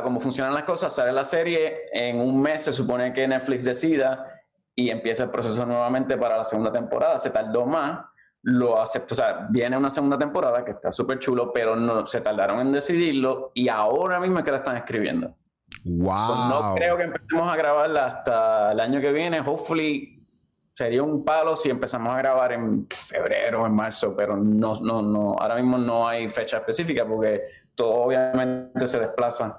Cómo 0.00 0.20
funcionan 0.20 0.54
las 0.54 0.62
cosas, 0.62 0.94
sale 0.94 1.12
la 1.12 1.26
serie, 1.26 1.82
en 1.92 2.18
un 2.18 2.40
mes 2.40 2.62
se 2.62 2.72
supone 2.72 3.12
que 3.12 3.28
Netflix 3.28 3.64
decida 3.64 4.40
y 4.74 4.88
empieza 4.88 5.24
el 5.24 5.30
proceso 5.30 5.66
nuevamente 5.66 6.16
para 6.16 6.38
la 6.38 6.44
segunda 6.44 6.72
temporada. 6.72 7.18
Se 7.18 7.28
tardó 7.28 7.66
más, 7.66 8.00
lo 8.40 8.80
aceptó, 8.80 9.12
o 9.12 9.16
sea, 9.16 9.46
viene 9.50 9.76
una 9.76 9.90
segunda 9.90 10.16
temporada 10.16 10.64
que 10.64 10.70
está 10.70 10.90
súper 10.90 11.18
chulo, 11.18 11.52
pero 11.52 11.76
no 11.76 12.06
se 12.06 12.22
tardaron 12.22 12.60
en 12.60 12.72
decidirlo 12.72 13.50
y 13.52 13.68
ahora 13.68 14.18
mismo 14.18 14.38
es 14.38 14.46
que 14.46 14.52
la 14.52 14.56
están 14.58 14.78
escribiendo. 14.78 15.36
Wow. 15.84 16.26
Pues 16.26 16.38
no 16.48 16.74
creo 16.74 16.96
que 16.96 17.02
empecemos 17.02 17.52
a 17.52 17.56
grabarla 17.56 18.06
hasta 18.06 18.72
el 18.72 18.80
año 18.80 18.98
que 18.98 19.12
viene. 19.12 19.40
Hopefully 19.40 20.26
sería 20.74 21.02
un 21.02 21.22
palo 21.22 21.54
si 21.54 21.68
empezamos 21.68 22.14
a 22.14 22.16
grabar 22.16 22.52
en 22.52 22.86
febrero 22.88 23.62
o 23.62 23.66
en 23.66 23.74
marzo, 23.74 24.14
pero 24.16 24.38
no, 24.38 24.74
no, 24.80 25.02
no, 25.02 25.36
ahora 25.38 25.56
mismo 25.56 25.76
no 25.76 26.08
hay 26.08 26.30
fecha 26.30 26.56
específica 26.56 27.06
porque 27.06 27.42
todo 27.74 28.04
obviamente 28.04 28.86
se 28.86 28.98
desplaza 28.98 29.56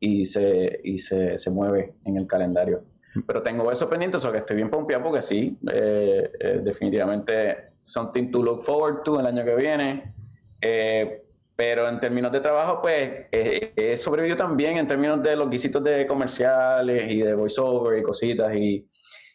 y 0.00 0.24
se, 0.24 0.80
y 0.84 0.98
se, 0.98 1.38
se 1.38 1.50
mueve 1.50 1.94
en 2.04 2.16
el 2.18 2.26
calendario. 2.26 2.84
Pero 3.26 3.42
tengo 3.42 3.70
eso 3.72 3.88
pendiente, 3.88 4.18
eso 4.18 4.30
que 4.30 4.38
estoy 4.38 4.56
bien 4.56 4.68
pompeado 4.68 5.04
porque 5.04 5.22
sí, 5.22 5.58
eh, 5.72 6.30
eh, 6.38 6.60
definitivamente 6.62 7.70
something 7.80 8.30
to 8.30 8.42
look 8.42 8.62
forward 8.62 9.02
to 9.04 9.18
el 9.20 9.26
año 9.26 9.44
que 9.44 9.54
viene. 9.54 10.14
Eh, 10.60 11.22
pero 11.54 11.88
en 11.88 11.98
términos 11.98 12.30
de 12.32 12.40
trabajo, 12.40 12.80
pues 12.82 13.26
eh, 13.32 13.72
he 13.74 13.96
sobrevivido 13.96 14.36
también 14.36 14.76
en 14.76 14.86
términos 14.86 15.22
de 15.22 15.34
los 15.36 15.48
guisitos 15.48 15.82
de 15.82 16.06
comerciales 16.06 17.10
y 17.10 17.22
de 17.22 17.34
voiceover 17.34 17.98
y 17.98 18.02
cositas. 18.02 18.54
Y, 18.54 18.86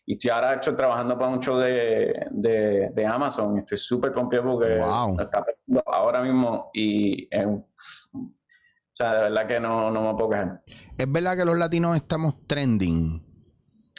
y 0.05 0.13
estoy 0.13 0.29
ahora 0.29 0.53
hecho, 0.55 0.75
trabajando 0.75 1.17
para 1.17 1.31
un 1.31 1.39
show 1.39 1.57
de, 1.57 2.27
de, 2.29 2.89
de 2.93 3.05
Amazon. 3.07 3.57
Estoy 3.57 3.79
súper 3.79 4.13
pompeado 4.13 4.51
porque 4.51 4.75
Wow. 4.75 5.19
está 5.19 5.43
ahora 5.87 6.21
mismo 6.21 6.69
y 6.73 7.27
es 7.31 7.45
un- 7.45 7.65
o 8.91 8.95
sea, 8.95 9.13
de 9.15 9.21
verdad 9.21 9.47
que 9.47 9.59
no, 9.59 9.89
no 9.91 10.01
me 10.01 10.13
puedo 10.17 10.29
quejar. 10.31 10.61
Es 10.97 11.11
verdad 11.11 11.37
que 11.37 11.45
los 11.45 11.57
latinos 11.57 11.95
estamos 11.95 12.45
trending. 12.47 13.25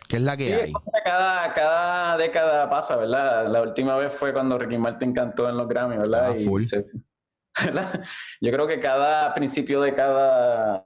¿Qué 0.08 0.16
es 0.16 0.22
la 0.22 0.36
que 0.36 0.44
Sí, 0.44 0.52
hay? 0.52 0.72
cada, 1.04 1.54
cada 1.54 2.16
década 2.18 2.68
pasa, 2.68 2.96
¿verdad? 2.96 3.48
La 3.48 3.62
última 3.62 3.96
vez 3.96 4.12
fue 4.12 4.32
cuando 4.34 4.58
Ricky 4.58 4.76
Martin 4.76 5.14
cantó 5.14 5.48
en 5.48 5.56
los 5.56 5.66
Grammy, 5.68 5.96
¿verdad? 5.96 6.30
Ah, 6.30 6.34
full. 6.44 6.64
se- 6.64 6.84
¿verdad? 7.64 8.02
Yo 8.40 8.52
creo 8.52 8.66
que 8.66 8.78
cada 8.80 9.32
principio 9.32 9.80
de 9.80 9.94
cada, 9.94 10.84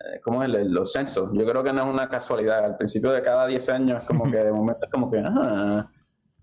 eh, 0.00 0.20
¿cómo 0.22 0.42
es? 0.42 0.48
el- 0.54 0.72
Los 0.72 0.92
censos, 0.92 1.30
yo 1.34 1.44
creo 1.44 1.62
que 1.62 1.72
no 1.74 1.82
es 1.82 1.88
una 1.92 2.08
casualidad. 2.08 2.64
Al 2.64 2.76
principio 2.78 3.10
de 3.12 3.20
cada 3.20 3.46
10 3.46 3.68
años 3.68 4.02
es 4.02 4.08
como 4.08 4.30
que 4.30 4.38
de 4.38 4.50
momento 4.52 4.86
es 4.86 4.90
como 4.90 5.10
que, 5.10 5.22
ah, 5.22 5.86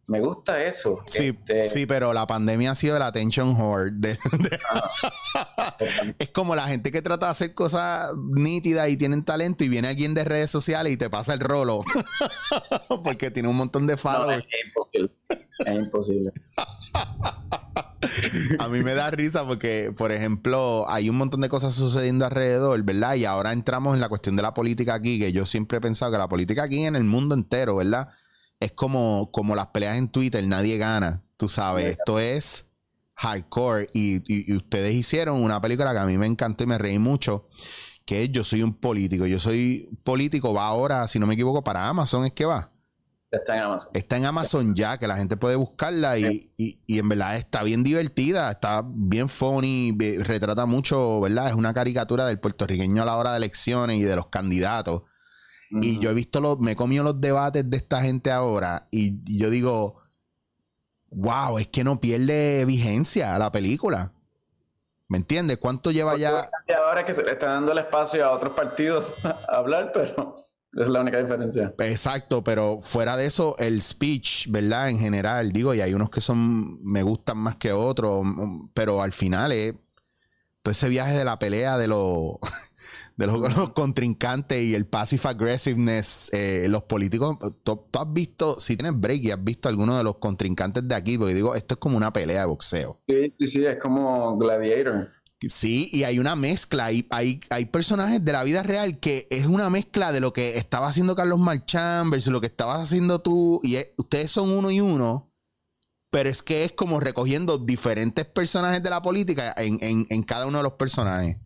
me 0.08 0.20
gusta 0.20 0.62
eso. 0.63 1.01
Sí, 1.08 1.27
Este, 1.29 1.65
sí, 1.65 1.86
pero 1.88 2.12
la 2.13 2.27
pandemia 2.27 2.72
ha 2.72 2.75
sido 2.75 2.98
el 2.98 3.01
attention 3.01 3.55
whore. 3.60 3.89
de- 3.93 4.10
de- 4.13 4.60
es 6.19 6.29
como 6.29 6.55
la 6.55 6.67
gente 6.67 6.91
que 6.91 7.01
trata 7.01 7.27
de 7.27 7.31
hacer 7.31 7.53
cosas 7.53 8.11
nítidas 8.17 8.89
y 8.89 8.97
tienen 8.97 9.23
talento 9.23 9.63
y 9.63 9.69
viene 9.69 9.88
alguien 9.88 10.13
de 10.13 10.23
redes 10.23 10.51
sociales 10.51 10.93
y 10.93 10.97
te 10.97 11.09
pasa 11.09 11.33
el 11.33 11.39
rolo. 11.39 11.83
Porque 13.03 13.31
tiene 13.31 13.50
un 13.50 13.57
montón 13.57 13.88
de 13.88 13.93
no, 13.93 13.97
followers. 13.97 14.45
es 14.50 14.67
imposible. 14.67 15.11
Es 15.65 15.75
imposible. 15.75 16.31
A 18.59 18.67
mí 18.67 18.83
me 18.83 18.95
da 18.95 19.11
risa 19.11 19.45
porque, 19.45 19.93
por 19.95 20.11
ejemplo, 20.11 20.89
hay 20.89 21.09
un 21.09 21.17
montón 21.17 21.41
de 21.41 21.50
cosas 21.50 21.75
sucediendo 21.75 22.25
alrededor, 22.25 22.81
¿verdad? 22.83 23.13
Y 23.13 23.25
ahora 23.25 23.53
entramos 23.53 23.93
en 23.93 24.01
la 24.01 24.09
cuestión 24.09 24.35
de 24.35 24.41
la 24.41 24.55
política 24.55 24.95
aquí, 24.95 25.19
que 25.19 25.31
yo 25.31 25.45
siempre 25.45 25.77
he 25.77 25.81
pensado 25.81 26.11
que 26.11 26.17
la 26.17 26.27
política 26.27 26.63
aquí 26.63 26.83
en 26.83 26.95
el 26.95 27.03
mundo 27.03 27.35
entero, 27.35 27.75
¿verdad? 27.75 28.09
Es 28.59 28.71
como, 28.71 29.29
como 29.31 29.55
las 29.55 29.67
peleas 29.67 29.97
en 29.97 30.09
Twitter, 30.09 30.45
nadie 30.47 30.77
gana, 30.77 31.21
tú 31.38 31.47
sabes, 31.47 31.97
esto 31.97 32.19
es 32.19 32.65
hardcore 33.21 33.87
y, 33.93 34.15
y- 34.27 34.51
y 34.51 34.55
ustedes 34.55 34.95
hicieron 34.95 35.41
una 35.43 35.61
película 35.61 35.91
que 35.93 35.99
a 35.99 36.05
mí 36.05 36.17
me 36.17 36.25
encantó 36.25 36.63
y 36.63 36.67
me 36.67 36.77
reí 36.77 36.97
mucho, 36.99 37.47
que 38.05 38.23
es 38.23 38.31
Yo 38.31 38.43
soy 38.43 38.63
un 38.63 38.73
político, 38.73 39.27
yo 39.27 39.39
soy 39.39 39.89
político, 40.03 40.53
va 40.53 40.65
ahora, 40.65 41.07
si 41.07 41.19
no 41.19 41.27
me 41.27 41.35
equivoco, 41.35 41.63
para 41.63 41.87
Amazon 41.87 42.25
es 42.25 42.31
que 42.33 42.45
va. 42.45 42.71
Está 43.29 43.55
en 43.55 43.61
Amazon. 43.61 43.89
Está 43.93 44.17
en 44.17 44.25
Amazon 44.25 44.75
ya, 44.75 44.97
que 44.97 45.07
la 45.07 45.15
gente 45.15 45.37
puede 45.37 45.55
buscarla 45.55 46.17
y, 46.19 46.51
y, 46.57 46.79
y 46.85 46.99
en 46.99 47.07
verdad 47.07 47.37
está 47.37 47.63
bien 47.63 47.83
divertida, 47.83 48.51
está 48.51 48.83
bien 48.85 49.29
funny, 49.29 49.95
retrata 50.19 50.65
mucho, 50.65 51.21
¿verdad? 51.21 51.47
Es 51.47 51.53
una 51.53 51.73
caricatura 51.73 52.25
del 52.27 52.39
puertorriqueño 52.39 53.03
a 53.03 53.05
la 53.05 53.15
hora 53.15 53.31
de 53.31 53.37
elecciones 53.37 53.99
y 53.99 54.03
de 54.03 54.15
los 54.17 54.27
candidatos. 54.27 55.03
Y 55.69 55.99
yo 55.99 56.09
he 56.09 56.13
visto 56.13 56.41
los, 56.41 56.59
me 56.59 56.71
he 56.71 56.75
comido 56.75 57.05
los 57.05 57.21
debates 57.21 57.69
de 57.69 57.77
esta 57.77 58.01
gente 58.01 58.29
ahora 58.31 58.89
y, 58.91 59.21
y 59.25 59.39
yo 59.39 59.49
digo, 59.49 60.00
wow, 61.12 61.60
es 61.60 61.68
que 61.68 61.84
no 61.84 62.00
pierde 62.00 62.65
vigencia 62.65 63.38
la 63.38 63.51
película. 63.51 64.12
¿Me 65.08 65.18
entiendes? 65.18 65.58
¿Cuánto 65.58 65.91
lleva 65.91 66.18
ya? 66.18 66.50
Ahora 66.88 67.06
que 67.06 67.13
se 67.13 67.24
le 67.24 67.32
está 67.34 67.48
dando 67.48 67.74
el 67.74 67.80
espacio 67.80 68.25
a 68.25 68.32
otros 68.32 68.53
partidos 68.53 69.13
a 69.24 69.58
hablar, 69.58 69.91
pero 69.94 70.36
es 70.74 70.88
la 70.88 71.01
única 71.01 71.18
diferencia. 71.18 71.74
Exacto, 71.80 72.44
pero 72.44 72.82
fuera 72.82 73.18
de 73.18 73.25
eso, 73.25 73.56
el 73.60 73.82
speech, 73.82 74.48
¿verdad? 74.50 74.89
En 74.89 74.98
general, 74.98 75.51
digo, 75.51 75.74
y 75.74 75.82
hay 75.82 75.94
unos 75.94 76.10
que 76.10 76.22
son, 76.22 76.82
me 76.82 77.03
gustan 77.03 77.38
más 77.38 77.58
que 77.58 77.74
otros, 77.74 78.25
pero 78.74 79.01
al 79.01 79.12
final 79.12 79.51
es 79.51 79.74
todo 80.63 80.72
ese 80.72 80.88
viaje 80.88 81.13
de 81.13 81.25
la 81.25 81.39
pelea 81.39 81.77
de 81.77 81.88
los, 81.88 82.38
de 83.21 83.27
los, 83.27 83.57
los 83.57 83.69
contrincantes 83.73 84.61
y 84.63 84.75
el 84.75 84.85
passive 84.85 85.21
aggressiveness, 85.29 86.29
eh, 86.33 86.67
los 86.69 86.83
políticos, 86.83 87.37
tú, 87.63 87.85
tú 87.91 87.99
has 87.99 88.11
visto, 88.11 88.59
si 88.59 88.75
tienes 88.75 88.99
break 88.99 89.23
y 89.23 89.31
has 89.31 89.43
visto 89.43 89.69
alguno 89.69 89.97
de 89.97 90.03
los 90.03 90.17
contrincantes 90.17 90.87
de 90.87 90.95
aquí, 90.95 91.17
porque 91.17 91.33
digo, 91.33 91.55
esto 91.55 91.75
es 91.75 91.79
como 91.79 91.97
una 91.97 92.11
pelea 92.11 92.41
de 92.41 92.45
boxeo. 92.47 92.99
Sí, 93.07 93.33
sí, 93.39 93.47
sí, 93.47 93.65
es 93.65 93.77
como 93.79 94.37
Gladiator. 94.37 95.09
Sí, 95.47 95.89
y 95.91 96.03
hay 96.03 96.19
una 96.19 96.35
mezcla. 96.35 96.85
Hay, 96.85 97.07
hay, 97.09 97.41
hay 97.49 97.65
personajes 97.65 98.23
de 98.23 98.31
la 98.31 98.43
vida 98.43 98.61
real 98.61 98.99
que 98.99 99.27
es 99.31 99.47
una 99.47 99.71
mezcla 99.71 100.11
de 100.11 100.19
lo 100.19 100.33
que 100.33 100.57
estaba 100.57 100.87
haciendo 100.87 101.15
Carlos 101.15 101.39
Marchán 101.39 102.11
versus 102.11 102.31
lo 102.31 102.41
que 102.41 102.47
estabas 102.47 102.79
haciendo 102.79 103.21
tú. 103.21 103.59
Y 103.63 103.77
es- 103.77 103.89
ustedes 103.97 104.29
son 104.31 104.49
uno 104.51 104.69
y 104.69 104.81
uno, 104.81 105.33
pero 106.11 106.29
es 106.29 106.43
que 106.43 106.63
es 106.63 106.73
como 106.73 106.99
recogiendo 106.99 107.57
diferentes 107.57 108.23
personajes 108.25 108.83
de 108.83 108.89
la 108.91 109.01
política 109.01 109.51
en, 109.57 109.79
en- 109.81 110.05
en 110.11 110.21
cada 110.21 110.45
uno 110.45 110.59
de 110.59 110.63
los 110.63 110.73
personajes. 110.73 111.37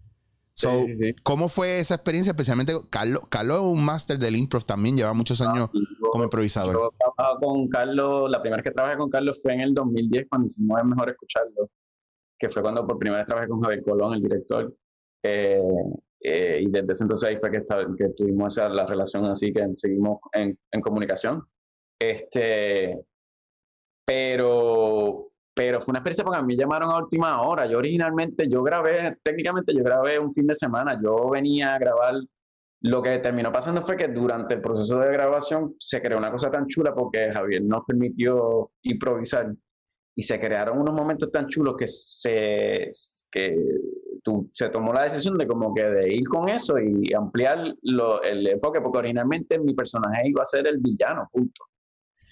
So, 0.58 0.70
Sí, 0.86 0.94
sí, 0.94 0.96
sí. 0.96 1.16
¿Cómo 1.22 1.50
fue 1.50 1.80
esa 1.80 1.96
experiencia? 1.96 2.32
Especialmente 2.32 2.74
Carlos, 2.90 3.24
Carlos 3.30 3.58
es 3.58 3.64
un 3.64 3.84
máster 3.84 4.18
del 4.18 4.38
improv 4.38 4.64
también, 4.64 4.96
lleva 4.96 5.12
muchos 5.14 5.42
años 5.42 5.70
Yo- 5.74 6.10
como 6.12 6.24
improvisador. 6.24 6.74
Yo 6.74 6.92
trabajaba 6.98 7.40
con 7.40 7.68
Carlos, 7.68 8.32
la 8.32 8.42
primera 8.42 8.62
vez 8.62 8.64
que 8.64 8.72
trabajé 8.72 8.98
con 8.98 9.10
Carlos 9.10 9.40
fue 9.42 9.54
en 9.54 9.60
el 9.62 9.74
2010 9.74 10.28
cuando 10.30 10.46
hicimos 10.46 10.80
Es 10.80 10.86
Mejor 10.86 11.10
Escucharlo, 11.10 11.70
que 12.40 12.50
fue 12.50 12.62
cuando 12.62 12.88
por 12.88 12.98
primera 12.98 13.18
vez 13.20 13.28
trabajé 13.28 13.50
con 13.50 13.62
Javier 13.62 13.84
Colón, 13.84 14.14
el 14.14 14.22
director. 14.22 14.74
Eh, 15.24 15.62
eh, 16.22 16.60
y 16.62 16.70
desde 16.72 16.92
ese 16.92 17.04
entonces 17.04 17.28
ahí 17.30 17.36
fue 17.38 17.52
que, 17.52 17.58
esta- 17.58 17.86
que 17.98 18.10
tuvimos 18.16 18.56
esa, 18.58 18.70
la 18.70 18.86
relación 18.86 19.26
así 19.26 19.52
que 19.52 19.68
seguimos 19.76 20.20
en, 20.32 20.58
en 20.72 20.82
comunicación. 20.82 21.44
Este, 22.00 22.98
pero, 24.06 25.32
pero 25.56 25.80
fue 25.82 25.94
una 25.94 26.00
experiencia 26.00 26.24
porque 26.26 26.40
a 26.40 26.42
mí 26.44 26.56
me 26.56 26.62
llamaron 26.62 26.92
a 26.92 26.98
última 26.98 27.42
hora. 27.42 27.66
Yo 27.66 27.78
originalmente, 27.78 28.48
yo 28.50 28.62
grabé, 28.62 29.18
técnicamente 29.24 29.74
yo 29.74 29.84
grabé 29.84 30.20
un 30.20 30.32
fin 30.32 30.46
de 30.46 30.54
semana. 30.54 31.00
Yo 31.02 31.30
venía 31.30 31.74
a 31.76 31.80
grabar 31.80 32.16
lo 32.82 33.02
que 33.02 33.18
terminó 33.20 33.52
pasando 33.52 33.82
fue 33.82 33.96
que 33.98 34.10
durante 34.10 34.54
el 34.54 34.62
proceso 34.62 35.00
de 35.00 35.12
grabación 35.14 35.74
se 35.80 36.02
creó 36.02 36.18
una 36.20 36.30
cosa 36.30 36.52
tan 36.52 36.68
chula 36.68 36.94
porque 36.94 37.32
Javier 37.32 37.64
nos 37.64 37.84
permitió 37.86 38.70
improvisar 38.84 39.56
y 40.18 40.22
se 40.24 40.40
crearon 40.40 40.78
unos 40.80 40.94
momentos 40.94 41.32
tan 41.32 41.48
chulos 41.48 41.76
que 41.78 41.88
se, 41.88 42.92
que 43.32 43.58
tú- 44.24 44.48
se 44.52 44.70
tomó 44.70 44.94
la 44.94 45.04
decisión 45.04 45.38
de 45.38 45.48
como 45.48 45.74
que 45.74 45.84
de 45.84 46.14
ir 46.14 46.28
con 46.28 46.48
eso 46.50 46.76
y 46.80 47.14
ampliar 47.14 47.74
lo- 47.82 48.22
el 48.22 48.46
enfoque 48.48 48.82
porque 48.82 49.00
originalmente 49.00 49.58
mi 49.58 49.74
personaje 49.74 50.28
iba 50.28 50.42
a 50.42 50.46
ser 50.46 50.68
el 50.68 50.78
villano, 50.78 51.28
punto. 51.32 51.64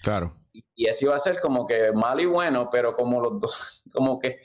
Claro. 0.02 0.34
Y- 0.54 0.88
ese 0.88 1.04
iba 1.04 1.14
a 1.16 1.18
ser 1.18 1.40
como 1.40 1.66
que 1.66 1.92
malo 1.92 2.22
y 2.22 2.26
bueno, 2.26 2.70
pero 2.70 2.94
como 2.96 3.20
los 3.20 3.40
dos, 3.40 3.82
como 3.92 4.18
que 4.18 4.40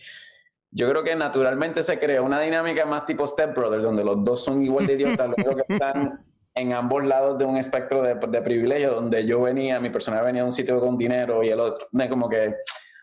yo 0.72 0.90
creo 0.90 1.04
que 1.04 1.16
naturalmente 1.16 1.82
se 1.84 2.00
creó 2.00 2.24
una 2.24 2.40
dinámica 2.42 2.86
más 2.86 3.06
tipo 3.06 3.26
Step 3.26 3.56
Brothers, 3.56 3.84
donde 3.84 4.04
los 4.04 4.24
dos 4.24 4.44
son 4.44 4.62
igual 4.62 4.86
de 4.86 4.94
idiotas, 4.94 5.30
los 5.30 5.38
únicos 5.38 5.64
que 5.68 5.74
están 5.74 6.26
en 6.56 6.74
ambos 6.74 7.06
lados 7.06 7.38
de 7.38 7.46
un 7.46 7.58
espectro 7.58 8.02
de, 8.02 8.16
de 8.16 8.42
privilegio, 8.42 8.94
donde 8.94 9.26
yo 9.26 9.42
venía, 9.42 9.80
mi 9.80 9.90
personaje 9.90 10.26
venía 10.26 10.42
de 10.42 10.48
un 10.48 10.52
sitio 10.52 10.80
con 10.80 10.98
dinero 10.98 11.44
y 11.44 11.50
el 11.50 11.60
otro, 11.60 11.88
de 11.92 12.10
como 12.10 12.28
que, 12.28 12.56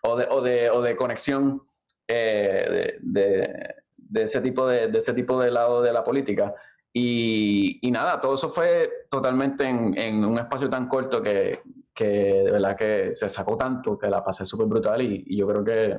o 0.03 0.17
de, 0.17 0.27
o 0.31 0.41
de, 0.43 0.71
o 0.71 0.83
de 0.83 0.95
conexión 0.97 1.63
eh, 2.09 2.99
de, 3.01 3.75
de- 3.99 4.23
ese 4.23 4.41
tipo 4.41 4.67
de, 4.69 4.89
de 4.89 4.99
ese 4.99 5.15
tipo 5.15 5.41
de 5.41 5.51
lado 5.51 5.83
de 5.83 5.93
la 5.93 6.05
política. 6.05 6.55
Y, 6.93 7.79
y 7.83 7.91
nada, 7.91 8.21
todo 8.21 8.35
eso 8.35 8.49
fue 8.49 8.91
totalmente 9.11 9.65
en, 9.65 9.97
en 9.99 10.25
un 10.25 10.39
espacio 10.39 10.71
tan 10.71 10.87
corto 10.89 11.21
que, 11.23 11.61
que 11.97 12.05
de 12.05 12.51
verdad 12.51 12.77
que 12.77 13.11
se 13.11 13.29
sacó 13.29 13.57
tanto 13.57 13.99
que 13.99 14.09
la 14.09 14.23
pasé 14.23 14.45
súper 14.45 14.67
brutal 14.67 15.01
y, 15.03 15.25
y 15.27 15.39
yo 15.39 15.49
creo 15.49 15.65
que, 15.65 15.99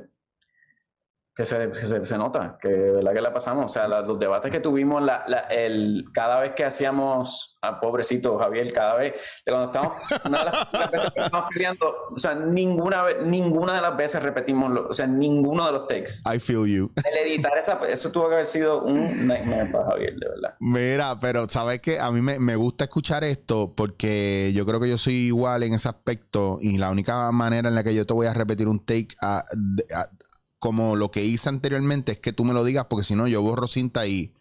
que, 1.38 1.44
se, 1.44 1.72
se, 1.72 2.04
se 2.04 2.18
nota, 2.18 2.58
que 2.60 2.66
de 2.66 2.90
verdad 2.94 3.14
que 3.14 3.20
la 3.20 3.32
pasamos. 3.32 3.66
O 3.66 3.68
sea, 3.68 3.86
la- 3.86 4.00
los 4.00 4.18
debates 4.18 4.50
que 4.50 4.58
tuvimos, 4.58 5.00
la, 5.00 5.22
la- 5.28 5.42
el, 5.42 6.06
cada 6.12 6.40
vez 6.40 6.50
que 6.56 6.64
hacíamos, 6.64 7.56
a 7.62 7.78
pobrecito 7.78 8.36
Javier, 8.38 8.72
cada 8.72 8.96
vez, 8.96 9.14
cuando 9.46 9.66
estamos, 9.68 9.92
una 10.24 10.38
de 10.40 10.44
las, 10.46 10.54
las 10.72 10.90
veces 10.90 11.10
que 11.12 11.20
estamos 11.20 11.46
peleando, 11.54 11.94
o 12.12 12.18
sea, 12.18 12.34
ninguna, 12.34 13.04
ninguna 13.24 13.76
de 13.76 13.80
las 13.82 13.96
veces 13.96 14.20
repetimos, 14.20 14.72
lo- 14.72 14.88
o 14.88 14.92
sea, 14.92 15.06
ninguno 15.06 15.64
de 15.66 15.72
los 15.72 15.86
takes. 15.86 16.10
I 16.26 16.40
feel 16.40 16.66
you. 16.66 16.90
El 17.08 17.28
editar 17.28 17.56
esa, 17.56 17.78
eso 17.86 18.10
tuvo 18.10 18.28
que 18.28 18.34
haber 18.34 18.46
sido 18.46 18.82
un 18.82 19.28
nightmare 19.28 19.70
para 19.70 19.84
Javier, 19.92 20.16
de 20.16 20.28
verdad. 20.28 20.54
Mira, 20.58 21.16
pero 21.20 21.48
sabes 21.48 21.80
que 21.80 22.00
a 22.00 22.10
mí 22.10 22.20
me, 22.20 22.40
me 22.40 22.56
gusta 22.56 22.82
escuchar 22.84 23.22
esto 23.22 23.72
porque 23.76 24.50
yo 24.56 24.66
creo 24.66 24.80
que 24.80 24.88
yo 24.88 24.98
soy 24.98 25.14
igual 25.14 25.62
en 25.62 25.74
ese 25.74 25.88
aspecto 25.88 26.58
y 26.60 26.78
la 26.78 26.90
única 26.90 27.30
manera 27.30 27.68
en 27.68 27.76
la 27.76 27.84
que 27.84 27.94
yo 27.94 28.04
te 28.06 28.12
voy 28.12 28.26
a 28.26 28.34
repetir 28.34 28.66
un 28.66 28.80
take 28.84 29.08
a- 29.22 29.38
a- 29.38 30.08
como 30.58 30.96
lo 30.96 31.10
que 31.10 31.24
hice 31.24 31.48
anteriormente 31.48 32.12
es 32.12 32.18
que 32.18 32.32
tú 32.32 32.44
me 32.44 32.52
lo 32.52 32.64
digas 32.64 32.86
porque 32.88 33.04
si 33.04 33.14
no 33.14 33.28
yo 33.28 33.42
borro 33.42 33.68
cinta 33.68 34.06
y 34.06 34.32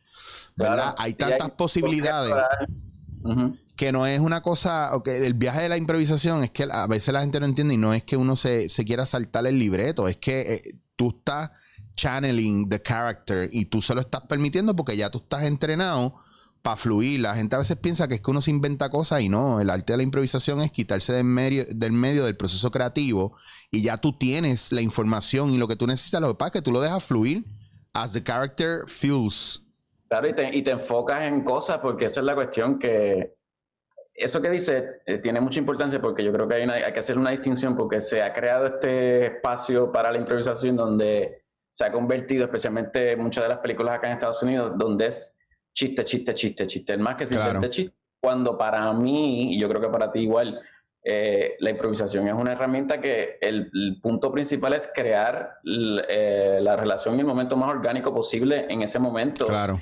¿verdad? 0.55 0.75
Claro. 0.75 0.95
hay 0.97 1.13
tantas 1.13 1.51
posibilidades 1.51 2.33
que 3.75 3.91
no 3.91 4.07
es 4.07 4.19
una 4.19 4.41
cosa, 4.41 4.95
ok, 4.95 5.07
el 5.09 5.35
viaje 5.35 5.61
de 5.61 5.69
la 5.69 5.77
improvisación 5.77 6.43
es 6.43 6.51
que 6.51 6.67
a 6.69 6.87
veces 6.87 7.13
la 7.13 7.21
gente 7.21 7.39
no 7.39 7.45
entiende 7.45 7.75
y 7.75 7.77
no 7.77 7.93
es 7.93 8.03
que 8.03 8.17
uno 8.17 8.35
se, 8.35 8.69
se 8.69 8.85
quiera 8.85 9.05
saltar 9.05 9.45
el 9.45 9.59
libreto, 9.59 10.07
es 10.07 10.17
que 10.17 10.53
eh, 10.53 10.61
tú 10.95 11.09
estás 11.09 11.51
channeling 11.95 12.69
the 12.69 12.81
character 12.81 13.49
y 13.51 13.65
tú 13.65 13.81
se 13.81 13.93
lo 13.93 14.01
estás 14.01 14.21
permitiendo 14.21 14.75
porque 14.75 14.97
ya 14.97 15.11
tú 15.11 15.19
estás 15.19 15.43
entrenado 15.43 16.15
para 16.61 16.75
fluir. 16.77 17.19
La 17.21 17.33
gente 17.35 17.55
a 17.55 17.59
veces 17.59 17.77
piensa 17.77 18.07
que 18.07 18.15
es 18.15 18.21
que 18.21 18.31
uno 18.31 18.41
se 18.41 18.51
inventa 18.51 18.89
cosas 18.89 19.21
y 19.21 19.29
no, 19.29 19.59
el 19.59 19.69
arte 19.69 19.93
de 19.93 19.97
la 19.97 20.03
improvisación 20.03 20.61
es 20.61 20.71
quitarse 20.71 21.13
del 21.13 21.23
medio, 21.23 21.65
del 22.25 22.37
proceso 22.37 22.71
creativo 22.71 23.35
y 23.71 23.81
ya 23.83 23.97
tú 23.97 24.17
tienes 24.17 24.71
la 24.71 24.81
información 24.81 25.51
y 25.51 25.57
lo 25.57 25.67
que 25.67 25.75
tú 25.75 25.87
necesitas, 25.87 26.21
lo 26.21 26.29
que 26.29 26.35
pasa 26.37 26.47
es 26.47 26.53
que 26.53 26.61
tú 26.61 26.71
lo 26.71 26.81
dejas 26.81 27.03
fluir 27.03 27.43
as 27.93 28.13
the 28.13 28.23
character 28.23 28.83
feels. 28.87 29.63
Claro, 30.09 30.29
y 30.29 30.33
te, 30.35 30.55
y 30.57 30.61
te 30.61 30.71
enfocas 30.71 31.23
en 31.23 31.43
cosas 31.43 31.79
porque 31.79 32.05
esa 32.05 32.19
es 32.21 32.25
la 32.25 32.35
cuestión 32.35 32.79
que 32.79 33.35
eso 34.13 34.41
que 34.41 34.49
dice 34.49 34.87
eh, 35.05 35.19
tiene 35.19 35.39
mucha 35.39 35.59
importancia 35.59 36.01
porque 36.01 36.23
yo 36.23 36.31
creo 36.33 36.47
que 36.47 36.55
hay, 36.55 36.63
una- 36.63 36.73
hay 36.75 36.91
que 36.93 36.99
hacer 36.99 37.17
una 37.19 37.29
distinción 37.31 37.75
porque 37.75 38.01
se 38.01 38.23
ha 38.23 38.33
creado 38.33 38.65
este 38.65 39.27
espacio 39.27 39.91
para 39.91 40.11
la 40.11 40.17
improvisación 40.17 40.75
donde 40.75 41.43
se 41.69 41.85
ha 41.85 41.91
convertido, 41.91 42.45
especialmente 42.45 43.15
muchas 43.15 43.43
de 43.43 43.49
las 43.49 43.59
películas 43.59 43.93
acá 43.95 44.07
en 44.07 44.13
Estados 44.13 44.41
Unidos, 44.41 44.71
donde 44.77 45.05
es 45.07 45.36
chiste, 45.77 46.03
chiste, 46.05 46.33
chiste, 46.33 46.65
chiste, 46.65 46.93
el 46.93 46.99
más 46.99 47.15
que 47.15 47.25
simplemente 47.27 47.59
Claro. 47.67 47.71
chiste. 47.71 47.93
Cuando 48.19 48.57
para 48.57 48.91
mí, 48.93 49.53
y 49.53 49.59
yo 49.59 49.69
creo 49.69 49.79
que 49.79 49.89
para 49.89 50.11
ti 50.11 50.21
igual, 50.21 50.59
eh, 51.03 51.55
la 51.59 51.69
improvisación 51.69 52.27
es 52.27 52.33
una 52.33 52.53
herramienta 52.53 52.99
que 52.99 53.37
el, 53.39 53.69
el 53.71 53.99
punto 54.01 54.31
principal 54.31 54.73
es 54.73 54.91
crear 54.93 55.51
l- 55.63 56.03
eh, 56.09 56.59
la 56.61 56.75
relación 56.75 57.15
y 57.15 57.19
el 57.19 57.27
momento 57.27 57.55
más 57.55 57.69
orgánico 57.69 58.11
posible 58.13 58.65
en 58.69 58.81
ese 58.81 58.97
momento 58.97 59.45
Claro. 59.45 59.79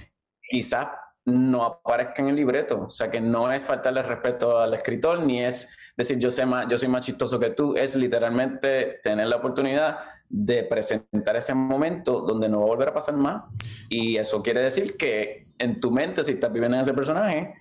quizás 0.51 0.87
no 1.23 1.63
aparezca 1.63 2.21
en 2.21 2.27
el 2.27 2.35
libreto. 2.35 2.83
O 2.87 2.89
sea, 2.89 3.09
que 3.09 3.21
no 3.21 3.49
es 3.51 3.65
faltarle 3.65 4.03
respeto 4.03 4.59
al 4.59 4.73
escritor, 4.73 5.21
ni 5.21 5.41
es 5.43 5.75
decir 5.95 6.19
yo, 6.19 6.29
sé 6.29 6.45
más, 6.45 6.67
yo 6.69 6.77
soy 6.77 6.89
más 6.89 7.05
chistoso 7.05 7.39
que 7.39 7.51
tú, 7.51 7.73
es 7.75 7.95
literalmente 7.95 8.99
tener 9.01 9.27
la 9.27 9.37
oportunidad 9.37 9.99
de 10.27 10.63
presentar 10.63 11.37
ese 11.37 11.53
momento 11.55 12.19
donde 12.21 12.49
no 12.49 12.59
va 12.59 12.65
a 12.65 12.67
volver 12.67 12.89
a 12.89 12.93
pasar 12.93 13.15
más. 13.15 13.43
Y 13.89 14.17
eso 14.17 14.43
quiere 14.43 14.59
decir 14.59 14.97
que 14.97 15.44
en 15.57 15.79
tu 15.79 15.91
mente, 15.91 16.23
si 16.23 16.33
estás 16.33 16.51
viviendo 16.51 16.77
en 16.77 16.81
ese 16.83 16.93
personaje, 16.93 17.53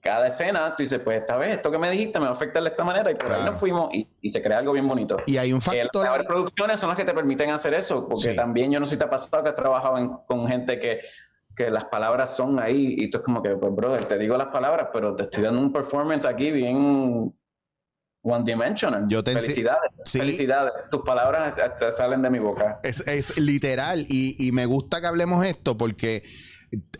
cada 0.00 0.28
escena 0.28 0.74
tú 0.76 0.82
dices, 0.84 1.00
pues 1.00 1.18
esta 1.20 1.36
vez 1.36 1.50
esto 1.56 1.70
que 1.70 1.78
me 1.78 1.90
dijiste 1.90 2.18
me 2.20 2.26
va 2.26 2.30
a 2.30 2.34
afectar 2.34 2.62
de 2.62 2.68
esta 2.68 2.84
manera 2.84 3.10
y 3.10 3.14
por 3.14 3.24
ahí 3.26 3.36
Claro. 3.38 3.50
nos 3.52 3.60
fuimos 3.60 3.92
y, 3.92 4.08
y 4.20 4.30
se 4.30 4.40
crea 4.42 4.58
algo 4.58 4.72
bien 4.72 4.86
bonito. 4.86 5.16
Y 5.26 5.36
hay 5.36 5.52
un 5.52 5.58
Eh, 5.58 5.62
las 5.66 5.74
factor 5.84 6.02
mejores 6.02 6.20
ahí- 6.22 6.26
producciones 6.28 6.78
son 6.80 6.88
las 6.90 6.96
que 6.98 7.04
te 7.04 7.12
permiten 7.12 7.50
hacer 7.50 7.74
eso, 7.74 8.08
porque 8.08 8.30
Sí. 8.30 8.36
también 8.36 8.70
yo 8.70 8.78
no 8.78 8.86
sé 8.86 8.92
si 8.94 8.98
te 8.98 9.04
ha 9.04 9.10
pasado 9.10 9.42
que 9.42 9.48
has 9.50 9.56
trabajado 9.56 9.98
en- 9.98 10.10
con 10.26 10.46
gente 10.46 10.78
que, 10.78 11.00
que 11.56 11.70
las 11.70 11.86
palabras 11.86 12.36
son 12.36 12.60
ahí 12.60 12.94
y 12.98 13.08
tú 13.10 13.18
es 13.18 13.24
como 13.24 13.42
que, 13.42 13.50
pues, 13.56 13.74
brother, 13.74 14.04
te 14.06 14.18
digo 14.18 14.36
las 14.36 14.48
palabras, 14.48 14.88
pero 14.92 15.16
te 15.16 15.24
estoy 15.24 15.42
dando 15.42 15.60
un 15.60 15.72
performance 15.72 16.24
aquí 16.26 16.52
bien 16.52 17.34
one 18.22 18.44
dimensional. 18.44 19.06
Yo 19.08 19.22
te 19.24 19.32
felicidades, 19.32 19.90
Sí. 20.04 20.18
felicidades. 20.18 20.72
Tus 20.90 21.02
palabras 21.02 21.56
hasta 21.58 21.92
salen 21.92 22.22
de 22.22 22.30
mi 22.30 22.38
boca. 22.38 22.80
Es, 22.82 23.06
es 23.08 23.38
literal 23.38 24.04
y, 24.08 24.36
y 24.46 24.52
me 24.52 24.66
gusta 24.66 25.00
que 25.00 25.06
hablemos 25.06 25.44
esto 25.46 25.76
porque 25.78 26.16
eh, 26.16 26.22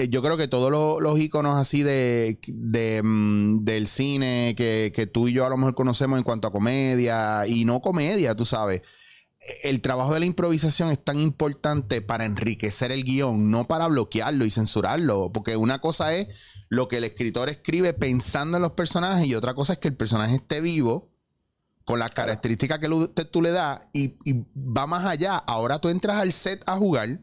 yo 0.08 0.22
creo 0.22 0.36
que 0.36 0.48
todos 0.48 0.70
los, 0.70 1.02
los 1.02 1.18
iconos 1.18 1.58
así 1.58 1.82
de, 1.82 2.38
de, 2.46 3.02
mm, 3.02 3.64
del 3.64 3.88
cine 3.88 4.54
que, 4.56 4.92
que 4.94 5.06
tú 5.06 5.28
y 5.28 5.32
yo 5.32 5.44
a 5.44 5.50
lo 5.50 5.56
mejor 5.56 5.74
conocemos 5.74 6.18
en 6.18 6.24
cuanto 6.24 6.48
a 6.48 6.52
comedia 6.52 7.46
y 7.46 7.64
no 7.64 7.80
comedia, 7.80 8.34
tú 8.34 8.44
sabes 8.44 8.82
el 9.62 9.80
trabajo 9.80 10.14
de 10.14 10.20
la 10.20 10.26
improvisación 10.26 10.90
es 10.90 11.02
tan 11.02 11.18
importante 11.18 12.00
para 12.00 12.24
enriquecer 12.24 12.90
el 12.90 13.04
guion, 13.04 13.50
no 13.50 13.68
para 13.68 13.86
bloquearlo 13.86 14.44
y 14.44 14.50
censurarlo. 14.50 15.30
Porque 15.32 15.56
una 15.56 15.80
cosa 15.80 16.14
es 16.14 16.28
lo 16.68 16.88
que 16.88 16.98
el 16.98 17.04
escritor 17.04 17.48
escribe 17.48 17.92
pensando 17.92 18.56
en 18.56 18.62
los 18.62 18.72
personajes 18.72 19.26
y 19.26 19.34
otra 19.34 19.54
cosa 19.54 19.74
es 19.74 19.78
que 19.78 19.88
el 19.88 19.96
personaje 19.96 20.36
esté 20.36 20.60
vivo 20.60 21.12
con 21.84 22.00
las 22.00 22.10
características 22.10 22.80
que 22.80 23.24
tú 23.26 23.42
le 23.42 23.52
das 23.52 23.80
y, 23.92 24.16
y 24.24 24.44
va 24.56 24.86
más 24.86 25.04
allá. 25.04 25.36
Ahora 25.36 25.78
tú 25.80 25.88
entras 25.88 26.16
al 26.16 26.32
set 26.32 26.62
a 26.66 26.76
jugar 26.76 27.20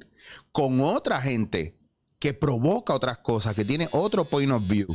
con 0.51 0.79
otra 0.79 1.19
gente 1.19 1.77
que 2.23 2.33
provoca 2.33 2.93
otras 2.93 3.17
cosas, 3.17 3.53
que 3.53 3.65
tiene 3.65 3.89
otro 3.91 4.23
point 4.23 4.49
of 4.49 4.65
view. 4.65 4.87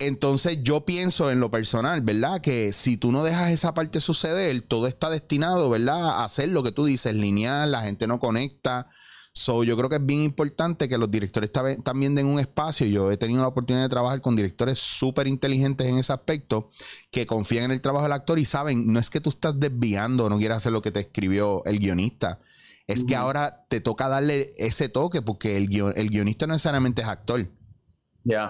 Entonces 0.00 0.58
yo 0.64 0.84
pienso 0.84 1.30
en 1.30 1.38
lo 1.38 1.52
personal, 1.52 2.00
¿verdad? 2.00 2.40
Que 2.40 2.72
si 2.72 2.96
tú 2.96 3.12
no 3.12 3.22
dejas 3.22 3.52
esa 3.52 3.72
parte 3.72 4.00
suceder, 4.00 4.60
todo 4.62 4.88
está 4.88 5.08
destinado, 5.08 5.70
¿verdad? 5.70 6.04
A 6.04 6.24
hacer 6.24 6.48
lo 6.48 6.64
que 6.64 6.72
tú 6.72 6.84
dices, 6.84 7.14
lineal, 7.14 7.70
la 7.70 7.82
gente 7.82 8.08
no 8.08 8.18
conecta. 8.18 8.88
So, 9.32 9.62
yo 9.62 9.76
creo 9.76 9.88
que 9.88 9.96
es 9.96 10.04
bien 10.04 10.24
importante 10.24 10.88
que 10.88 10.98
los 10.98 11.12
directores 11.12 11.52
también 11.84 12.16
den 12.16 12.26
un 12.26 12.40
espacio. 12.40 12.84
Yo 12.88 13.12
he 13.12 13.16
tenido 13.16 13.42
la 13.42 13.48
oportunidad 13.48 13.84
de 13.84 13.90
trabajar 13.90 14.20
con 14.20 14.34
directores 14.34 14.80
súper 14.80 15.28
inteligentes 15.28 15.86
en 15.86 15.98
ese 15.98 16.12
aspecto, 16.12 16.70
que 17.12 17.24
confían 17.24 17.66
en 17.66 17.70
el 17.70 17.80
trabajo 17.80 18.02
del 18.02 18.14
actor 18.14 18.40
y 18.40 18.46
saben, 18.46 18.92
no 18.92 18.98
es 18.98 19.10
que 19.10 19.20
tú 19.20 19.30
estás 19.30 19.60
desviando 19.60 20.28
no 20.28 20.38
quieras 20.38 20.58
hacer 20.58 20.72
lo 20.72 20.82
que 20.82 20.90
te 20.90 20.98
escribió 20.98 21.64
el 21.66 21.78
guionista. 21.78 22.40
Es 22.86 23.04
que 23.04 23.16
ahora 23.16 23.66
te 23.68 23.80
toca 23.80 24.08
darle 24.08 24.54
ese 24.58 24.88
toque 24.88 25.22
porque 25.22 25.56
el, 25.56 25.68
el 25.96 26.10
guionista 26.10 26.46
no 26.46 26.54
necesariamente 26.54 27.02
es 27.02 27.08
actor. 27.08 27.48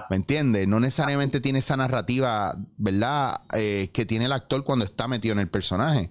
¿Me 0.08 0.16
entiendes? 0.16 0.66
No 0.66 0.80
necesariamente 0.80 1.40
tiene 1.40 1.58
esa 1.58 1.76
narrativa, 1.76 2.56
¿verdad? 2.76 3.40
Eh, 3.54 3.90
que 3.92 4.06
tiene 4.06 4.24
el 4.24 4.32
actor 4.32 4.64
cuando 4.64 4.84
está 4.84 5.06
metido 5.08 5.32
en 5.32 5.38
el 5.38 5.48
personaje. 5.48 6.10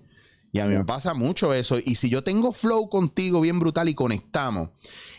Y 0.51 0.59
a 0.59 0.67
mí 0.67 0.75
me 0.75 0.85
pasa 0.85 1.13
mucho 1.13 1.53
eso. 1.53 1.77
Y 1.83 1.95
si 1.95 2.09
yo 2.09 2.23
tengo 2.23 2.53
flow 2.53 2.89
contigo 2.89 3.41
bien 3.41 3.59
brutal 3.59 3.89
y 3.89 3.95
conectamos, 3.95 4.69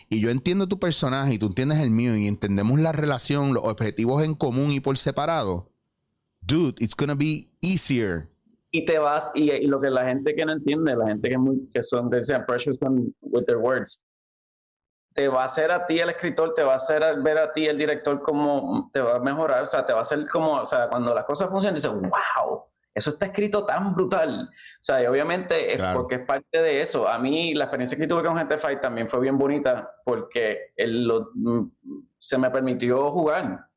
y 0.09 0.21
yo 0.21 0.31
entiendo 0.31 0.69
tu 0.69 0.79
personaje 0.79 1.35
y 1.35 1.39
tú 1.39 1.47
entiendes 1.47 1.79
el 1.81 1.91
mío 1.91 2.17
y 2.17 2.27
entendemos 2.27 2.79
la 2.79 2.93
relación, 2.93 3.53
los 3.53 3.65
objetivos 3.65 4.23
en 4.23 4.35
común 4.35 4.73
y 4.73 4.81
por 4.81 4.97
separado, 4.97 5.73
dude, 6.41 6.77
it's 6.79 6.97
gonna 6.97 7.15
be 7.15 7.49
easier. 7.61 8.31
Y 8.77 8.85
te 8.85 8.99
vas, 8.99 9.33
y, 9.35 9.67
lo 9.67 9.81
que 9.81 9.89
la 9.89 10.05
gente 10.05 10.35
que 10.35 10.45
no 10.45 10.53
entiende, 10.53 10.95
la 10.95 11.07
gente 11.07 11.31
que, 11.31 11.39
muy, 11.39 11.67
que 11.73 11.83
son, 11.83 12.11
dicen 12.11 12.45
precious 12.45 12.77
with 13.23 13.47
their 13.47 13.57
words, 13.57 14.03
te 15.15 15.29
va 15.29 15.41
a 15.41 15.45
hacer 15.47 15.73
a 15.73 15.87
ti 15.87 15.99
el 15.99 16.11
escritor, 16.11 16.53
te 16.53 16.63
va 16.63 16.75
a 16.75 16.77
hacer 16.77 17.03
ver 17.23 17.39
a 17.39 17.55
ti 17.55 17.67
el 17.67 17.79
director 17.79 18.21
como 18.21 18.91
te 18.93 19.01
va 19.01 19.17
a 19.17 19.19
mejorar, 19.19 19.63
o 19.63 19.67
sea, 19.67 19.87
te 19.87 19.95
va 19.95 20.01
a 20.01 20.03
hacer 20.03 20.29
como, 20.29 20.61
o 20.61 20.67
sea, 20.67 20.91
cuando 20.91 21.15
las 21.15 21.25
cosas 21.25 21.49
funcionan, 21.49 21.75
dices, 21.75 21.91
wow, 21.91 22.67
eso 22.95 23.09
está 23.09 23.25
escrito 23.25 23.65
tan 23.65 23.95
brutal. 23.95 24.43
O 24.43 24.83
sea, 24.83 25.03
y 25.03 25.07
obviamente 25.07 25.73
es 25.73 25.81
porque 25.95 26.17
es 26.17 26.27
parte 26.27 26.61
de 26.61 26.83
eso. 26.83 27.09
A 27.09 27.19
mí 27.19 27.55
la 27.55 27.65
experiencia 27.65 27.97
que 27.97 28.07
tuve 28.07 28.25
con 28.25 28.37
gente 28.37 28.59
Fight 28.59 28.83
también 28.83 29.09
fue 29.09 29.21
bien 29.21 29.39
bonita 29.39 29.91
porque 30.05 30.75
él 30.77 31.11
mm, 31.35 31.63
se 32.19 32.37
me 32.37 32.51
permitió 32.51 33.11
jugar. 33.11 33.71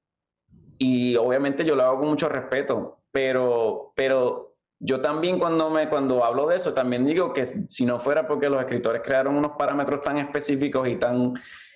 Y 0.77 1.15
obviamente 1.15 1.63
yo 1.63 1.77
lo 1.77 1.83
hago 1.83 1.99
con 1.99 2.09
mucho 2.09 2.27
respeto, 2.27 3.01
pero, 3.13 3.93
pero 3.95 4.48
yo 4.79 5.01
también 5.01 5.37
cuando, 5.37 5.69
me, 5.69 5.89
cuando 5.89 6.23
hablo 6.23 6.47
de 6.47 6.55
eso, 6.55 6.73
también 6.73 7.05
digo 7.05 7.33
que 7.33 7.45
si 7.45 7.85
no 7.85 7.99
fuera 7.99 8.25
porque 8.25 8.49
los 8.49 8.61
escritores 8.61 9.01
crearon 9.03 9.35
unos 9.35 9.51
parámetros 9.57 10.01
tan 10.01 10.17
específicos 10.17 10.87
y 10.87 10.95
tan, 10.95 11.33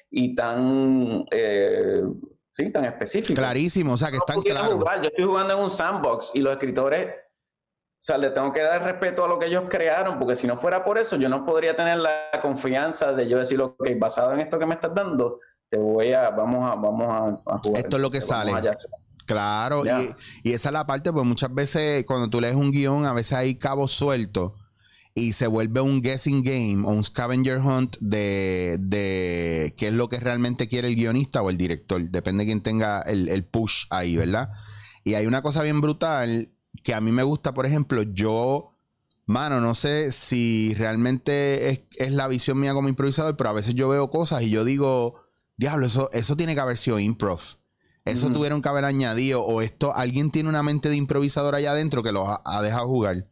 y 0.10 0.34
tan, 0.34 1.26
eh, 1.32 2.02
sí, 2.52 2.72
tan 2.72 2.86
específicos. 2.86 3.38
Clarísimo, 3.38 3.94
o 3.94 3.98
sea, 3.98 4.10
que 4.10 4.18
están 4.18 4.42
claros. 4.42 4.82
Yo 5.02 5.10
estoy 5.10 5.26
jugando 5.26 5.54
en 5.54 5.60
un 5.60 5.70
sandbox 5.70 6.32
y 6.34 6.40
los 6.40 6.54
escritores, 6.54 7.10
o 7.10 8.06
sea, 8.06 8.18
le 8.18 8.30
tengo 8.30 8.54
que 8.54 8.62
dar 8.62 8.82
respeto 8.82 9.26
a 9.26 9.28
lo 9.28 9.38
que 9.38 9.48
ellos 9.48 9.66
crearon, 9.70 10.18
porque 10.18 10.36
si 10.36 10.48
no 10.48 10.58
fuera 10.58 10.86
por 10.86 10.98
eso, 10.98 11.18
yo 11.18 11.28
no 11.28 11.46
podría 11.46 11.76
tener 11.76 11.98
la 11.98 12.32
confianza 12.42 13.12
de 13.12 13.28
yo 13.28 13.38
decir, 13.38 13.62
ok, 13.62 13.86
basado 13.98 14.34
en 14.34 14.40
esto 14.40 14.58
que 14.58 14.66
me 14.66 14.76
estás 14.76 14.94
dando, 14.94 15.40
te 15.68 15.78
voy 15.78 16.14
a, 16.14 16.30
vamos 16.30 16.72
a, 16.72 16.76
vamos 16.76 17.42
a, 17.46 17.58
jugar. 17.58 17.84
Esto 17.84 17.98
es 17.98 18.02
lo 18.02 18.10
que 18.10 18.22
sale. 18.22 18.54
Claro, 19.26 19.84
y, 19.86 20.52
esa 20.52 20.70
es 20.70 20.74
la 20.74 20.86
parte, 20.86 21.12
pues 21.12 21.26
muchas 21.26 21.54
veces 21.54 22.06
cuando 22.06 22.30
tú 22.30 22.42
lees 22.42 22.56
un 22.56 22.72
guion, 22.72 23.06
a 23.06 23.14
veces 23.14 23.34
hay 23.34 23.56
cabos 23.56 23.92
sueltos 23.94 24.54
y 25.16 25.34
se 25.34 25.48
vuelve 25.48 25.82
un 25.82 26.02
guessing 26.02 26.44
game 26.44 26.86
o 26.86 26.92
un 26.92 27.04
scavenger 27.04 27.60
hunt 27.60 27.98
de, 28.00 28.78
de 28.80 29.74
qué 29.78 29.90
es 29.90 29.94
lo 29.94 30.10
que 30.10 30.20
realmente 30.20 30.68
quiere 30.68 30.88
el 30.88 30.96
guionista 30.96 31.42
o 31.42 31.50
el 31.50 31.58
director. 31.58 32.10
Depende 32.10 32.44
de 32.44 32.48
quién 32.48 32.64
tenga 32.64 33.02
el, 33.02 33.46
push 33.46 33.86
ahí, 33.90 34.18
¿verdad? 34.18 34.52
Y 35.04 35.14
hay 35.14 35.28
una 35.28 35.42
cosa 35.42 35.62
bien 35.62 35.82
brutal 35.82 36.50
que 36.84 36.96
a 36.96 37.02
mí 37.02 37.12
me 37.12 37.24
gusta, 37.24 37.54
por 37.54 37.68
ejemplo, 37.68 38.02
yo, 38.02 38.76
mano, 39.26 39.62
no 39.62 39.76
sé 39.76 40.12
si 40.12 40.74
realmente 40.74 41.70
es, 41.70 41.82
es 41.98 42.12
la 42.12 42.28
visión 42.28 42.60
mía 42.60 42.74
como 42.74 42.90
improvisador, 42.90 43.38
pero 43.38 43.52
a 43.52 43.54
veces 43.54 43.76
yo 43.76 43.90
veo 43.90 44.10
cosas 44.10 44.42
y 44.42 44.50
yo 44.50 44.66
digo, 44.66 45.22
diablo, 45.58 45.86
eso, 45.86 46.10
eso 46.12 46.36
tiene 46.36 46.56
que 46.56 46.62
haber 46.62 46.78
sido 46.78 47.00
improv. 47.00 47.42
Eso 48.06 48.30
tuvieron 48.32 48.62
que 48.62 48.70
haber 48.70 48.86
añadido. 48.86 49.44
O 49.44 49.62
esto, 49.62 49.96
alguien 49.96 50.32
tiene 50.32 50.50
una 50.50 50.64
mente 50.64 50.90
de 50.90 50.98
improvisador 50.98 51.56
allá 51.56 51.72
adentro 51.72 52.04
que 52.04 52.12
lo 52.12 52.26
ha, 52.28 52.62
dejado 52.62 52.88
jugar. 52.88 53.30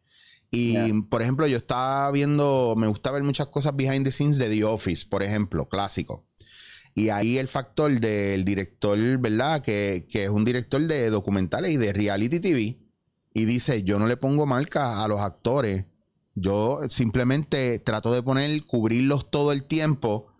Y, 0.50 0.92
por 1.04 1.22
ejemplo, 1.22 1.46
yo 1.46 1.58
estaba 1.58 2.10
viendo, 2.10 2.74
me 2.76 2.86
gusta 2.86 3.10
ver 3.10 3.22
muchas 3.22 3.46
cosas 3.48 3.74
behind 3.74 4.04
the 4.04 4.12
scenes 4.12 4.36
de 4.36 4.48
The 4.48 4.64
Office, 4.64 5.06
por 5.08 5.22
ejemplo, 5.22 5.68
clásico. 5.68 6.26
Y 6.94 7.08
ahí 7.08 7.38
el 7.38 7.48
factor 7.48 8.00
del 8.00 8.44
director, 8.44 8.98
¿verdad? 9.18 9.62
Que, 9.62 10.06
que, 10.10 10.24
es 10.24 10.30
un 10.30 10.44
director 10.44 10.80
de 10.82 11.08
documentales 11.08 11.72
y 11.72 11.76
de 11.78 11.92
reality 11.92 12.40
TV. 12.40 12.78
Y 13.34 13.44
dice, 13.46 13.82
yo 13.82 13.98
no 13.98 14.06
le 14.06 14.18
pongo 14.18 14.44
marca 14.44 15.02
a 15.02 15.08
los 15.08 15.20
actores. 15.20 15.86
Yo 16.34 16.80
simplemente 16.88 17.78
trato 17.78 18.12
de 18.12 18.22
poner, 18.22 18.64
cubrirlos 18.64 19.30
todo 19.30 19.52
el 19.52 19.64
tiempo 19.64 20.31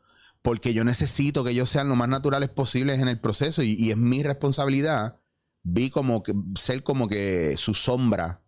porque 0.43 0.75
yo 0.75 0.85
necesito 0.85 1.45
que 1.45 1.53
ellos 1.53 1.71
sean 1.71 1.89
lo 1.89 1.97
más 1.97 2.09
naturales 2.09 2.51
posibles 2.51 3.01
en 3.01 3.09
el 3.09 3.21
proceso 3.21 3.63
y, 3.63 3.91
es 3.91 3.97
mi 3.97 4.23
responsabilidad. 4.23 5.21
Vi 5.63 5.91
como 5.91 6.23
que 6.23 6.35
ser 6.57 6.83
como 6.83 7.09
que 7.09 7.55
su 7.57 7.75
sombra. 7.75 8.43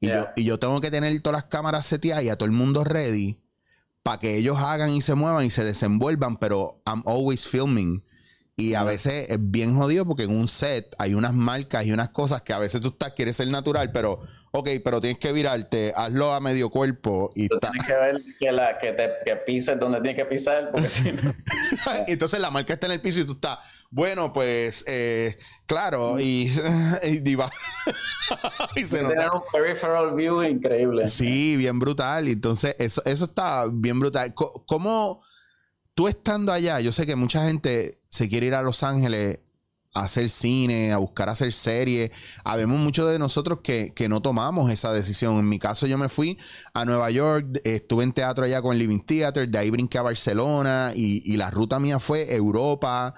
Y, 0.00 0.08
yo, 0.08 0.26
y 0.36 0.44
yo 0.44 0.58
tengo 0.58 0.80
que 0.80 0.90
tener 0.90 1.20
todas 1.20 1.42
las 1.42 1.50
cámaras 1.50 1.84
seteadas 1.84 2.24
y 2.24 2.30
a 2.30 2.36
todo 2.36 2.46
el 2.46 2.52
mundo 2.52 2.84
ready 2.84 3.40
para 4.02 4.18
que 4.18 4.36
ellos 4.38 4.58
hagan 4.58 4.90
y 4.90 5.02
se 5.02 5.14
muevan 5.14 5.44
y 5.44 5.50
se 5.50 5.64
desenvuelvan, 5.64 6.38
pero 6.38 6.80
I'm 6.86 7.02
always 7.04 7.46
filming. 7.46 8.02
Y 8.60 8.74
a 8.74 8.82
veces 8.82 9.30
es 9.30 9.38
bien 9.40 9.76
jodido 9.76 10.04
porque 10.04 10.24
en 10.24 10.36
un 10.36 10.48
set 10.48 10.92
hay 10.98 11.14
unas 11.14 11.32
marcas 11.32 11.86
y 11.86 11.92
unas 11.92 12.10
cosas 12.10 12.42
que 12.42 12.52
a 12.52 12.58
veces 12.58 12.80
tú 12.80 12.88
estás, 12.88 13.12
quieres 13.12 13.36
ser 13.36 13.46
natural, 13.46 13.92
pero, 13.92 14.20
ok, 14.50 14.68
pero 14.82 15.00
tienes 15.00 15.20
que 15.20 15.30
virarte, 15.30 15.92
hazlo 15.94 16.32
a 16.32 16.40
medio 16.40 16.68
cuerpo. 16.68 17.30
Y 17.36 17.46
tienes 17.46 17.86
que 17.86 17.94
ver 17.94 18.20
que, 18.40 18.50
la, 18.50 18.76
que, 18.80 18.94
te, 18.94 19.10
que 19.24 19.36
pises 19.36 19.78
donde 19.78 20.00
tienes 20.00 20.20
que 20.20 20.28
pisar, 20.28 20.72
porque 20.72 20.88
si 20.88 21.12
no... 21.12 21.20
Entonces 22.08 22.40
la 22.40 22.50
marca 22.50 22.72
está 22.72 22.86
en 22.86 22.94
el 22.94 23.00
piso 23.00 23.20
y 23.20 23.26
tú 23.26 23.34
estás, 23.34 23.86
bueno, 23.90 24.32
pues, 24.32 24.84
eh, 24.88 25.38
claro, 25.66 26.18
y, 26.18 26.50
y, 27.04 27.34
va. 27.36 27.48
y 28.74 28.82
se 28.82 29.04
nota. 29.04 29.34
un 29.34 29.42
peripheral 29.52 30.16
view 30.16 30.42
increíble. 30.42 31.06
Sí, 31.06 31.56
bien 31.56 31.78
brutal. 31.78 32.26
Entonces, 32.26 32.74
eso, 32.80 33.02
eso 33.04 33.24
está 33.24 33.66
bien 33.72 34.00
brutal. 34.00 34.34
¿Cómo 34.34 35.22
tú 35.98 36.06
estando 36.06 36.52
allá, 36.52 36.78
yo 36.78 36.92
sé 36.92 37.06
que 37.06 37.16
mucha 37.16 37.44
gente 37.44 37.98
se 38.08 38.28
quiere 38.28 38.46
ir 38.46 38.54
a 38.54 38.62
Los 38.62 38.84
Ángeles 38.84 39.40
a 39.94 40.04
hacer 40.04 40.30
cine, 40.30 40.92
a 40.92 40.98
buscar 40.98 41.28
hacer 41.28 41.52
series. 41.52 42.12
Habemos 42.44 42.78
muchos 42.78 43.10
de 43.10 43.18
nosotros 43.18 43.62
que, 43.64 43.92
no 44.08 44.22
tomamos 44.22 44.70
esa 44.70 44.92
decisión. 44.92 45.40
En 45.40 45.48
mi 45.48 45.58
caso, 45.58 45.88
yo 45.88 45.98
me 45.98 46.08
fui 46.08 46.38
a 46.72 46.84
Nueva 46.84 47.10
York, 47.10 47.60
estuve 47.64 48.04
en 48.04 48.12
teatro 48.12 48.44
allá 48.44 48.62
con 48.62 48.78
Living 48.78 49.00
Theater, 49.00 49.48
de 49.48 49.58
ahí 49.58 49.70
brinqué 49.70 49.98
a 49.98 50.02
Barcelona 50.02 50.92
y, 50.94 51.36
la 51.36 51.50
ruta 51.50 51.80
mía 51.80 51.98
fue 51.98 52.32
Europa, 52.32 53.14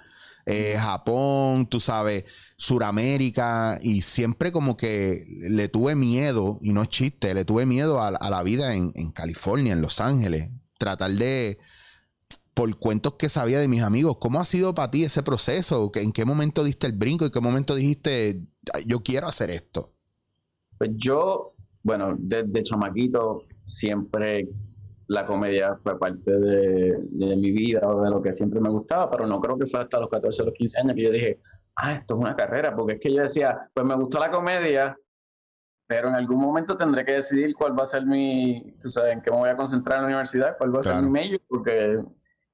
eh, 0.47 0.77
Japón, 0.79 1.67
tú 1.67 1.81
sabes, 1.81 2.25
Suramérica 2.57 3.79
y 3.83 4.01
siempre 4.01 4.53
como 4.53 4.79
que 4.79 5.27
le 5.29 5.69
tuve 5.69 5.97
miedo, 5.97 6.59
y 6.63 6.73
no 6.73 6.83
es 6.83 6.89
chiste, 6.89 7.35
le 7.35 7.45
tuve 7.45 7.67
miedo 7.67 8.01
a, 8.03 8.11
la 8.11 8.43
vida 8.43 8.75
en, 8.75 8.91
en 8.95 9.13
California, 9.13 9.75
en 9.75 9.83
Los 9.83 10.01
Ángeles. 10.01 10.49
Tratar 10.79 11.11
de 11.11 11.59
por 12.61 12.77
cuentos 12.77 13.15
que 13.15 13.31
sabía 13.31 13.59
de 13.59 13.69
mis 13.69 13.83
amigos. 13.83 14.19
¿Cómo 14.21 14.39
ha 14.39 14.45
sido 14.45 14.75
para 14.75 14.91
ti 14.91 15.03
ese 15.03 15.23
proceso? 15.23 15.91
¿En 15.95 16.13
qué 16.13 16.27
momento 16.27 16.63
diste 16.63 16.87
el 16.87 16.93
brinco? 16.93 17.25
¿En 17.25 17.31
qué 17.31 17.41
momento 17.41 17.75
dijiste, 17.75 18.43
yo 18.85 19.03
quiero 19.03 19.29
hacer 19.29 19.49
esto? 19.49 19.95
Pues 20.77 20.91
yo, 20.93 21.55
bueno, 21.83 22.17
desde 22.19 22.63
chamaquito 22.63 23.45
siempre 23.65 24.47
la 25.07 25.25
comedia 25.25 25.75
fue 25.79 25.99
parte 25.99 26.39
de, 26.39 26.99
mi 27.11 27.51
vida 27.51 27.81
o 27.83 28.03
de 28.03 28.11
lo 28.11 28.21
que 28.21 28.31
siempre 28.35 28.61
me 28.61 28.69
gustaba, 28.69 29.11
pero 29.11 29.27
no 29.27 29.41
creo 29.41 29.57
que 29.57 29.67
fue 29.67 29.81
hasta 29.81 29.99
los 29.99 30.11
14 30.11 30.43
o 30.43 30.45
los 30.45 30.55
15 30.55 30.81
años 30.81 30.97
que 30.97 31.03
yo 31.03 31.11
dije, 31.13 31.41
ah, 31.77 31.95
esto 31.95 32.13
es 32.13 32.21
una 32.21 32.37
carrera, 32.37 32.77
porque 32.77 32.93
es 32.93 33.01
que 33.01 33.15
yo 33.15 33.23
decía, 33.23 33.71
pues 33.73 33.87
me 33.87 33.95
gusta 33.95 34.21
la 34.21 34.31
comedia, 34.31 34.99
pero 35.87 36.09
en 36.09 36.15
algún 36.15 36.43
momento 36.43 36.77
tendré 36.77 37.07
que 37.07 37.13
decidir 37.13 37.55
cuál 37.55 37.79
va 37.79 37.85
a 37.85 37.87
ser 37.87 38.05
mi, 38.05 38.77
tú 38.83 38.91
sabes, 38.91 39.15
en 39.15 39.23
qué 39.23 39.31
me 39.31 39.39
voy 39.39 39.49
a 39.49 39.57
concentrar 39.57 39.97
en 39.97 40.03
la 40.03 40.09
universidad, 40.09 40.59
cuál 40.59 40.77
va 40.77 40.81
a 40.81 40.83
ser 40.83 41.03
mi 41.03 41.09
medio, 41.09 41.41
porque 41.49 42.05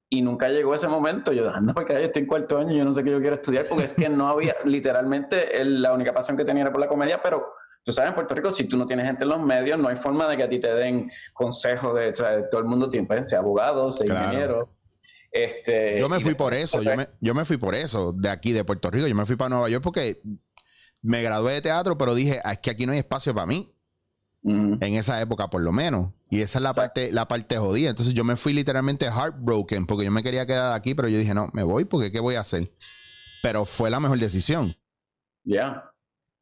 y 0.08 0.22
nunca 0.22 0.48
llegó 0.48 0.74
ese 0.74 0.88
momento. 0.88 1.32
Yo, 1.32 1.48
anda, 1.52 1.74
porque 1.74 1.94
yo 1.94 2.00
estoy 2.00 2.22
en 2.22 2.28
cuarto 2.28 2.58
año, 2.58 2.72
yo 2.72 2.84
no 2.84 2.92
sé 2.92 3.02
qué 3.02 3.10
yo 3.10 3.20
quiero 3.20 3.36
estudiar, 3.36 3.66
porque 3.68 3.84
es 3.84 3.92
que 3.92 4.08
no 4.08 4.28
había, 4.28 4.54
literalmente, 4.64 5.64
la 5.64 5.92
única 5.92 6.12
pasión 6.12 6.36
que 6.36 6.44
tenía 6.44 6.62
era 6.62 6.72
por 6.72 6.80
la 6.80 6.88
comedia, 6.88 7.20
pero 7.22 7.46
tú 7.84 7.92
sabes, 7.92 8.10
en 8.10 8.14
Puerto 8.14 8.34
Rico, 8.34 8.50
si 8.50 8.64
tú 8.64 8.76
no 8.76 8.86
tienes 8.86 9.06
gente 9.06 9.24
en 9.24 9.30
los 9.30 9.40
medios, 9.40 9.78
no 9.78 9.88
hay 9.88 9.96
forma 9.96 10.28
de 10.28 10.36
que 10.36 10.42
a 10.42 10.48
ti 10.48 10.58
te 10.58 10.74
den 10.74 11.10
consejos 11.32 11.94
de, 11.94 12.10
o 12.10 12.14
sea, 12.14 12.48
todo 12.48 12.60
el 12.60 12.66
mundo 12.66 12.90
tiene, 12.90 13.06
pues, 13.06 13.28
sea 13.28 13.40
abogado, 13.40 13.92
sea 13.92 14.06
ingeniero. 14.06 14.72
Este, 15.32 15.98
yo 15.98 16.08
me 16.08 16.20
fui 16.20 16.34
por 16.34 16.54
eso, 16.54 16.80
yo 16.80 16.96
me, 16.96 17.08
yo 17.20 17.34
me 17.34 17.44
fui 17.44 17.58
por 17.58 17.74
eso, 17.74 18.12
de 18.12 18.30
aquí, 18.30 18.52
de 18.52 18.64
Puerto 18.64 18.90
Rico. 18.90 19.06
Yo 19.06 19.14
me 19.14 19.26
fui 19.26 19.36
para 19.36 19.50
Nueva 19.50 19.68
York 19.68 19.84
porque 19.84 20.22
me 21.02 21.22
gradué 21.22 21.52
de 21.52 21.60
teatro, 21.60 21.98
pero 21.98 22.14
dije, 22.14 22.40
ah, 22.44 22.52
es 22.52 22.58
que 22.58 22.70
aquí 22.70 22.86
no 22.86 22.92
hay 22.92 22.98
espacio 22.98 23.34
para 23.34 23.46
mí. 23.46 23.75
En 24.46 24.94
esa 24.94 25.20
época, 25.20 25.48
por 25.48 25.60
lo 25.60 25.72
menos. 25.72 26.12
Y 26.30 26.40
esa 26.40 26.58
es 26.58 26.62
la 26.62 26.72
parte, 26.72 27.10
la 27.10 27.26
parte 27.26 27.56
jodida. 27.56 27.90
Entonces 27.90 28.14
yo 28.14 28.22
me 28.22 28.36
fui 28.36 28.52
literalmente 28.52 29.06
heartbroken 29.06 29.86
porque 29.86 30.04
yo 30.04 30.12
me 30.12 30.22
quería 30.22 30.46
quedar 30.46 30.72
aquí, 30.72 30.94
pero 30.94 31.08
yo 31.08 31.18
dije, 31.18 31.34
no, 31.34 31.50
me 31.52 31.64
voy 31.64 31.84
porque 31.84 32.12
¿qué 32.12 32.20
voy 32.20 32.36
a 32.36 32.40
hacer? 32.40 32.70
Pero 33.42 33.64
fue 33.64 33.90
la 33.90 33.98
mejor 33.98 34.18
decisión. 34.18 34.74
Ya. 35.44 35.90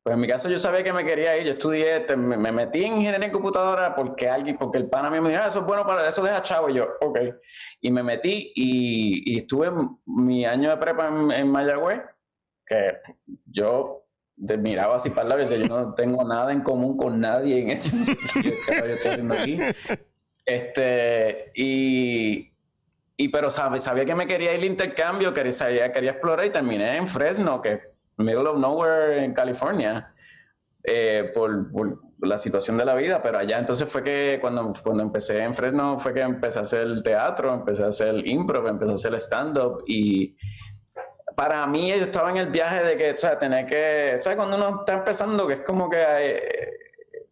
Pues 0.02 0.14
en 0.14 0.20
mi 0.20 0.28
caso 0.28 0.50
yo 0.50 0.58
sabía 0.58 0.84
que 0.84 0.92
me 0.92 1.06
quería 1.06 1.38
ir. 1.38 1.46
Yo 1.46 1.52
estudié, 1.52 2.06
me, 2.14 2.52
metí 2.52 2.84
en 2.84 2.98
ingeniería 2.98 3.26
en 3.26 3.32
computadora 3.32 3.94
porque 3.94 4.28
alguien, 4.28 4.58
porque 4.58 4.76
el 4.76 4.90
pana 4.90 5.08
me 5.08 5.16
dijo, 5.16 5.40
ah, 5.42 5.48
eso 5.48 5.60
es 5.60 5.64
bueno 5.66 5.86
para 5.86 6.06
eso, 6.06 6.22
deja 6.22 6.42
chavo. 6.42 6.68
Y 6.68 6.74
yo, 6.74 6.88
ok. 7.00 7.18
Y 7.80 7.90
me 7.90 8.02
metí 8.02 8.52
y, 8.54 9.38
estuve 9.38 9.70
mi 10.04 10.44
año 10.44 10.68
de 10.68 10.76
prepa 10.76 11.08
en, 11.08 11.30
en 11.30 11.50
Mayagüez, 11.50 12.02
que 12.66 12.88
yo 13.46 14.03
miraba 14.36 14.96
así 14.96 15.10
para 15.10 15.28
la 15.28 15.36
vez, 15.36 15.50
yo 15.50 15.58
no 15.66 15.94
tengo 15.94 16.24
nada 16.24 16.52
en 16.52 16.62
común 16.62 16.96
con 16.96 17.20
nadie 17.20 17.60
en 17.60 17.70
eso 17.70 17.96
yo, 17.96 18.50
estoy 18.50 19.10
haciendo 19.10 19.34
aquí. 19.34 19.58
Este, 20.44 21.50
y, 21.54 22.52
y 23.16 23.28
pero 23.28 23.50
sabe, 23.50 23.78
sabía 23.78 24.04
que 24.04 24.14
me 24.14 24.26
quería 24.26 24.52
ir 24.52 24.58
al 24.58 24.64
intercambio, 24.64 25.32
quería, 25.32 25.52
sabía, 25.52 25.92
quería 25.92 26.12
explorar 26.12 26.46
y 26.46 26.50
terminé 26.50 26.96
en 26.96 27.08
Fresno, 27.08 27.62
que 27.62 27.80
middle 28.18 28.48
of 28.48 28.58
nowhere 28.58 29.24
en 29.24 29.32
California, 29.32 30.12
eh, 30.82 31.30
por, 31.34 31.70
por, 31.72 32.00
la 32.20 32.38
situación 32.38 32.76
de 32.78 32.84
la 32.84 32.94
vida, 32.94 33.22
pero 33.22 33.38
allá 33.38 33.58
entonces 33.58 33.88
fue 33.88 34.02
que 34.02 34.38
cuando, 34.40 34.72
cuando 34.82 35.02
empecé 35.02 35.42
en 35.42 35.54
Fresno 35.54 35.98
fue 35.98 36.14
que 36.14 36.20
empecé 36.20 36.58
a 36.58 36.62
hacer 36.62 36.80
el 36.80 37.02
teatro, 37.02 37.52
empecé 37.52 37.84
a 37.84 37.88
hacer 37.88 38.26
improv, 38.26 38.66
empecé 38.66 38.92
a 38.92 38.94
hacer 38.94 39.14
stand-up 39.16 39.84
y 39.86 40.36
para 41.34 41.66
mí 41.66 41.88
yo 41.88 41.96
estaba 41.96 42.30
en 42.30 42.36
el 42.38 42.46
viaje 42.46 42.82
de 42.82 42.96
que, 42.96 43.12
o 43.12 43.18
sea, 43.18 43.38
tener 43.38 43.66
que, 43.66 44.16
¿sabes? 44.20 44.36
Cuando 44.36 44.56
uno 44.56 44.80
está 44.80 44.94
empezando, 44.94 45.46
que 45.46 45.54
es 45.54 45.60
como 45.60 45.90
que 45.90 45.98
eh, 46.00 46.68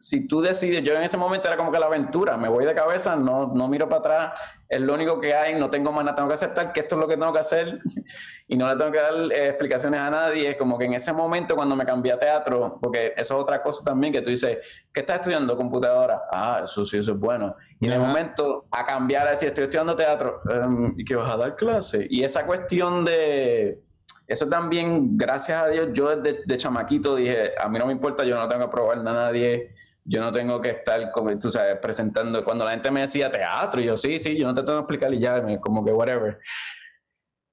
si 0.03 0.27
tú 0.27 0.41
decides, 0.41 0.83
yo 0.83 0.95
en 0.95 1.03
ese 1.03 1.17
momento 1.17 1.47
era 1.47 1.57
como 1.57 1.71
que 1.71 1.79
la 1.79 1.87
aventura, 1.87 2.37
me 2.37 2.49
voy 2.49 2.65
de 2.65 2.75
cabeza, 2.75 3.15
no, 3.15 3.47
no 3.55 3.69
miro 3.69 3.88
para 3.88 4.01
atrás, 4.01 4.41
es 4.69 4.81
lo 4.81 4.95
único 4.95 5.21
que 5.21 5.33
hay, 5.33 5.55
no 5.55 5.71
tengo 5.71 5.93
más 5.93 6.05
nada, 6.05 6.17
tengo 6.17 6.29
que 6.29 6.35
aceptar 6.35 6.73
que 6.73 6.81
esto 6.81 6.97
es 6.97 7.01
lo 7.01 7.07
que 7.07 7.17
tengo 7.17 7.33
que 7.33 7.38
hacer 7.38 7.79
y 8.49 8.57
no 8.57 8.69
le 8.69 8.77
tengo 8.77 8.91
que 8.91 8.99
dar 8.99 9.15
eh, 9.31 9.49
explicaciones 9.51 10.01
a 10.01 10.11
nadie. 10.11 10.51
Es 10.51 10.57
como 10.57 10.77
que 10.77 10.87
en 10.87 10.95
ese 10.95 11.12
momento 11.12 11.55
cuando 11.55 11.77
me 11.77 11.85
cambié 11.85 12.12
a 12.12 12.19
teatro, 12.19 12.79
porque 12.81 13.12
eso 13.17 13.37
es 13.37 13.43
otra 13.43 13.62
cosa 13.62 13.85
también 13.85 14.12
que 14.12 14.23
tú 14.23 14.31
dices, 14.31 14.59
¿qué 14.93 15.01
estás 15.01 15.17
estudiando? 15.17 15.57
Computadora. 15.57 16.23
Ah, 16.33 16.62
eso 16.65 16.85
sí, 16.85 16.99
eso 16.99 17.12
es 17.12 17.19
bueno. 17.19 17.55
Y 17.79 17.87
en 17.87 17.93
el 17.93 18.01
momento 18.01 18.65
a 18.73 18.85
cambiar 18.85 19.29
a 19.29 19.31
decir, 19.31 19.49
estoy 19.49 19.65
estudiando 19.65 19.95
teatro, 19.95 20.41
em, 20.51 20.95
¿y 20.97 21.05
qué 21.05 21.15
vas 21.15 21.31
a 21.31 21.37
dar 21.37 21.55
clase? 21.55 22.07
Y 22.11 22.25
esa 22.25 22.45
cuestión 22.45 23.05
de 23.05 23.79
eso 24.26 24.48
también, 24.48 25.16
gracias 25.16 25.62
a 25.62 25.68
Dios, 25.68 25.88
yo 25.92 26.16
desde 26.16 26.42
de 26.44 26.56
chamaquito 26.56 27.16
dije, 27.16 27.52
a 27.61 27.68
mí 27.68 27.78
no 27.78 27.87
me 27.87 27.92
importa, 27.92 28.24
yo 28.24 28.38
no 28.38 28.48
tengo 28.48 28.66
que 28.66 28.70
probar 28.70 28.98
a 28.98 29.02
nadie, 29.02 29.74
yo 30.04 30.20
no 30.20 30.32
tengo 30.32 30.61
que 30.61 30.70
estar, 30.70 31.11
como, 31.12 31.38
tú 31.38 31.50
sabes, 31.50 31.78
presentando. 31.80 32.44
Cuando 32.44 32.64
la 32.64 32.72
gente 32.72 32.90
me 32.90 33.00
decía 33.02 33.30
teatro, 33.30 33.80
y 33.80 33.85
yo, 33.85 33.96
sí, 33.96 34.18
sí, 34.18 34.37
yo 34.37 34.46
no 34.46 34.54
te 34.54 34.62
tengo 34.62 34.78
que 34.78 34.94
explicar 34.94 35.14
y 35.14 35.20
ya, 35.20 35.61
como 35.61 35.85
que 35.85 35.92
whatever. 35.92 36.38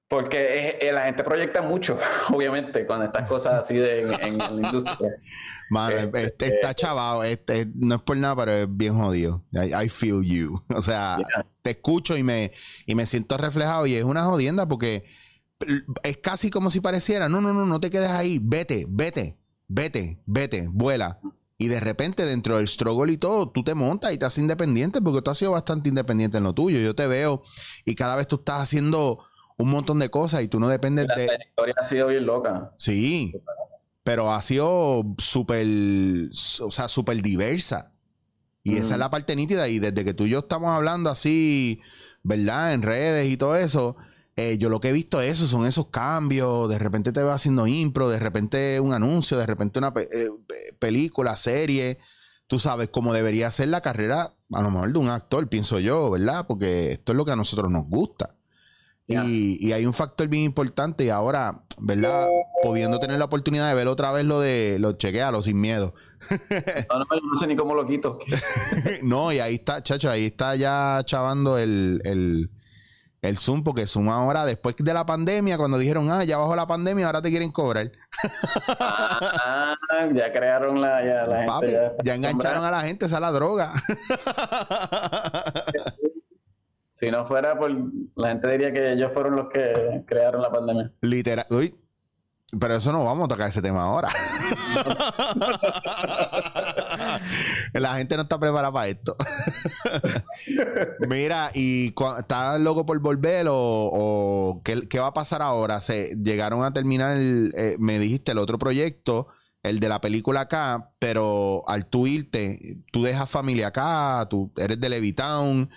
Porque 0.10 0.90
la 0.92 1.04
gente 1.04 1.24
proyecta 1.24 1.62
mucho, 1.62 2.00
obviamente, 2.34 2.88
con 2.88 3.04
estas 3.04 3.28
cosas 3.28 3.54
así 3.54 3.78
de, 3.78 4.02
en, 4.02 4.40
la 4.40 4.50
industria. 4.50 5.16
Mano, 5.70 5.98
este, 5.98 6.24
este, 6.24 6.48
está 6.48 6.74
chavado, 6.74 7.24
este, 7.24 7.68
no 7.76 7.96
es 7.96 8.02
por 8.02 8.18
nada, 8.18 8.36
pero 8.38 8.52
es 8.54 8.68
bien 8.68 8.96
jodido. 8.96 9.44
I, 9.54 9.88
feel 9.88 10.24
you. 10.24 10.64
O 10.76 10.82
sea, 10.82 11.18
te 11.62 11.72
escucho 11.72 12.18
y 12.18 12.24
me, 12.24 12.52
y 12.88 12.96
me 12.96 13.06
siento 13.06 13.38
reflejado 13.38 13.86
y 13.86 13.96
es 13.96 14.04
una 14.04 14.24
jodienda 14.24 14.68
porque 14.68 15.06
es 16.04 16.18
casi 16.18 16.50
como 16.50 16.70
si 16.70 16.80
pareciera, 16.80 17.30
no, 17.30 17.42
no, 17.42 17.54
no, 17.54 17.66
no 17.66 17.80
te 17.80 17.90
quedes 17.90 18.10
ahí, 18.10 18.40
vete, 18.42 18.86
vete, 18.90 19.38
vete, 19.68 20.22
vete, 20.26 20.68
vuela. 20.70 21.20
Y 21.58 21.68
de 21.68 21.82
repente 21.82 22.26
dentro 22.26 22.58
del 22.58 22.70
struggle 22.70 23.12
y 23.12 23.18
todo, 23.18 23.50
tú 23.50 23.64
te 23.64 23.76
montas 23.76 24.14
y 24.14 24.24
haces 24.24 24.38
independiente 24.38 25.02
porque 25.02 25.22
tú 25.22 25.32
has 25.32 25.38
sido 25.38 25.52
bastante 25.52 25.90
independiente 25.90 26.38
en 26.38 26.44
lo 26.44 26.54
tuyo. 26.54 26.80
Yo 26.80 26.96
te 26.96 27.06
veo 27.06 27.44
y 27.84 27.96
cada 27.96 28.16
vez 28.16 28.28
tú 28.28 28.38
estás 28.38 28.62
haciendo 28.62 29.20
un 29.58 29.70
montón 29.70 30.00
de 30.00 30.10
cosas 30.10 30.42
y 30.42 30.48
tú 30.48 30.58
no 30.62 30.70
dependes 30.70 31.08
de... 31.18 31.28
La 31.28 31.44
historia 31.44 31.76
ha 31.78 31.86
sido 31.86 32.08
bien 32.08 32.26
loca. 32.26 32.72
Sí, 32.78 33.34
pero 34.04 34.32
ha 34.32 34.42
sido 34.42 35.04
súper, 35.18 35.68
o 36.62 36.72
sea, 36.72 36.88
súper 36.88 37.22
diversa. 37.22 37.92
Y 38.64 38.78
esa 38.78 38.94
es 38.94 39.00
la 39.00 39.10
parte 39.10 39.36
nítida. 39.36 39.68
Y 39.68 39.80
desde 39.80 40.06
que 40.06 40.14
tú 40.14 40.26
y 40.26 40.30
yo 40.30 40.40
estamos 40.40 40.72
hablando 40.72 41.10
así, 41.10 41.82
¿verdad? 42.24 42.74
En 42.74 42.84
redes 42.84 43.30
y 43.30 43.36
todo 43.36 43.58
eso, 43.58 43.98
eh, 44.40 44.58
yo 44.58 44.70
lo 44.70 44.80
que 44.80 44.88
he 44.88 44.94
visto 44.94 45.20
eso, 45.20 45.48
son 45.48 45.66
esos 45.66 45.88
cambios. 45.88 46.70
De 46.70 46.80
repente 46.80 47.12
te 47.12 47.22
veo 47.22 47.32
haciendo 47.32 47.68
impro, 47.68 48.08
de 48.08 48.20
repente 48.20 48.80
un 48.80 48.94
anuncio, 48.94 49.38
de 49.38 49.46
repente 49.46 49.80
una 49.80 49.92
eh, 49.98 50.30
película, 50.80 51.36
serie. 51.36 51.98
Tú 52.48 52.58
sabes 52.58 52.88
cómo 52.88 53.12
debería 53.12 53.52
ser 53.52 53.68
la 53.68 53.82
carrera, 53.82 54.34
a 54.54 54.64
lo 54.64 54.72
mejor 54.72 54.94
de 54.94 55.00
un 55.00 55.10
actor, 55.10 55.50
pienso 55.50 55.80
yo, 55.80 56.10
¿verdad? 56.10 56.48
Porque 56.48 56.94
esto 56.94 57.12
es 57.12 57.18
lo 57.18 57.26
que 57.26 57.32
a 57.32 57.36
nosotros 57.36 57.70
nos 57.70 57.86
gusta. 57.86 58.36
Y, 59.08 59.72
hay 59.74 59.86
un 59.86 59.94
factor 59.94 60.28
bien 60.28 60.44
importante 60.44 61.04
y 61.04 61.10
ahora, 61.10 61.64
¿verdad? 61.80 62.30
Pudiendo 62.62 63.00
tener 63.00 63.20
la 63.20 63.26
oportunidad 63.26 63.68
de 63.68 63.76
ver 63.76 63.88
otra 63.88 64.12
vez 64.12 64.24
lo 64.24 64.40
de 64.40 64.78
los 64.80 64.98
chequealos 64.98 65.46
sin 65.46 65.60
miedo. 65.60 65.94
no, 66.30 67.00
no, 67.00 67.40
sé 67.42 67.48
ni 67.48 67.56
cómo 67.58 67.74
lo 67.74 67.86
quito. 67.88 68.20
no, 69.04 69.34
y 69.34 69.40
ahí 69.40 69.56
está, 69.56 69.84
chacho, 69.84 70.10
ahí 70.10 70.28
está 70.28 70.56
ya 70.56 71.02
chavando 71.04 71.58
el, 71.58 72.02
el 72.06 72.52
Zoom, 73.38 73.64
porque 73.64 73.86
Zoom 73.86 74.10
ahora, 74.10 74.46
después 74.46 74.76
de 74.78 74.94
la 74.94 75.06
pandemia, 75.06 75.58
cuando 75.58 75.78
dijeron, 75.78 76.10
ah, 76.10 76.24
ya 76.24 76.38
bajó 76.38 76.56
la 76.56 76.68
pandemia, 76.68 77.06
ahora 77.06 77.22
te 77.22 77.30
quieren 77.30 77.52
cobrar. 77.52 77.92
ah, 78.80 79.76
ya 80.14 80.32
crearon 80.32 80.80
la, 80.80 81.06
ya, 81.06 81.26
la 81.26 81.60
gente. 81.60 81.82
Ya, 82.04 82.16
engancharon 82.16 82.64
a 82.64 82.72
la 82.72 82.82
gente, 82.82 83.06
esa 83.06 83.16
es 83.16 83.22
la 83.22 83.32
droga. 83.32 83.74
si 86.92 87.12
no 87.12 87.26
fuera 87.26 87.58
por. 87.58 87.72
La 88.16 88.30
gente 88.30 88.50
diría 88.52 88.72
que 88.72 88.94
ellos 88.94 89.12
fueron 89.14 89.36
los 89.36 89.50
que 89.50 90.04
crearon 90.06 90.42
la 90.42 90.52
pandemia. 90.52 90.92
Literal. 91.02 91.46
Uy, 91.50 91.76
pero 92.58 92.76
eso 92.76 92.92
no 92.92 93.06
vamos 93.06 93.26
a 93.26 93.28
tocar 93.28 93.50
ese 93.50 93.62
tema 93.62 93.84
ahora. 93.84 94.10
La 97.74 97.96
gente 97.96 98.16
no 98.16 98.24
está 98.24 98.40
preparada 98.40 98.72
para 98.72 98.88
esto. 98.88 99.16
Mira, 101.08 101.52
¿y 101.54 101.94
estás 102.18 102.60
loco 102.60 102.86
por 102.88 102.98
volver 103.00 103.46
o, 103.50 104.62
¿qué, 104.64 105.00
va 105.00 105.08
a 105.08 105.14
pasar 105.14 105.44
ahora? 105.44 105.80
Se 105.80 106.16
llegaron 106.16 106.64
a 106.64 106.74
terminar, 106.74 107.18
el, 107.18 107.54
eh, 107.56 107.76
me 107.80 108.00
dijiste, 108.00 108.32
el 108.32 108.40
otro 108.40 108.58
proyecto, 108.58 109.28
el 109.62 109.80
de 109.80 109.90
la 109.90 110.02
película 110.02 110.42
acá, 110.42 110.92
pero 110.98 111.64
al 111.68 111.86
tú 111.86 112.08
irte, 112.08 112.80
tú 112.92 113.04
dejas 113.04 113.30
familia 113.30 113.68
acá, 113.68 114.26
tú 114.28 114.52
eres 114.58 114.80
de 114.80 114.90
Levitown. 114.90 115.70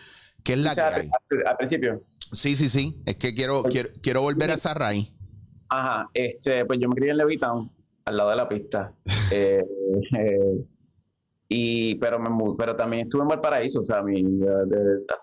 ¿Qué 0.42 0.54
es 0.54 0.58
la 0.58 0.74
que 0.74 0.80
hay? 0.80 1.10
Al, 1.46 1.56
principio. 1.58 2.02
Sí, 2.32 2.56
sí, 2.56 2.70
sí. 2.70 3.02
Es 3.04 3.16
que 3.16 3.34
quiero, 3.34 3.62
quiero, 3.64 3.90
quiero 4.02 4.22
volver 4.22 4.50
a 4.50 4.54
esa 4.54 4.72
raíz. 4.72 5.12
Ajá, 5.74 6.10
este, 6.12 6.66
pues 6.66 6.78
yo 6.78 6.86
me 6.86 6.94
crié 6.94 7.12
en 7.12 7.16
Levittown, 7.16 7.70
al 8.04 8.16
lado 8.16 8.30
de 8.30 8.36
la 8.36 8.48
pista. 8.48 8.92
Eh, 9.34 9.64
eh, 10.18 10.66
y, 11.48 11.94
pero, 11.94 12.18
me, 12.18 12.28
pero 12.58 12.76
también 12.76 13.04
estuve 13.04 13.22
en 13.22 13.28
Valparaíso, 13.28 13.80
o 13.80 13.84
sea, 13.84 14.02
mi, 14.02 14.22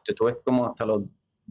estuve 0.08 0.38
como 0.44 0.66
hasta 0.66 0.84
los 0.84 1.04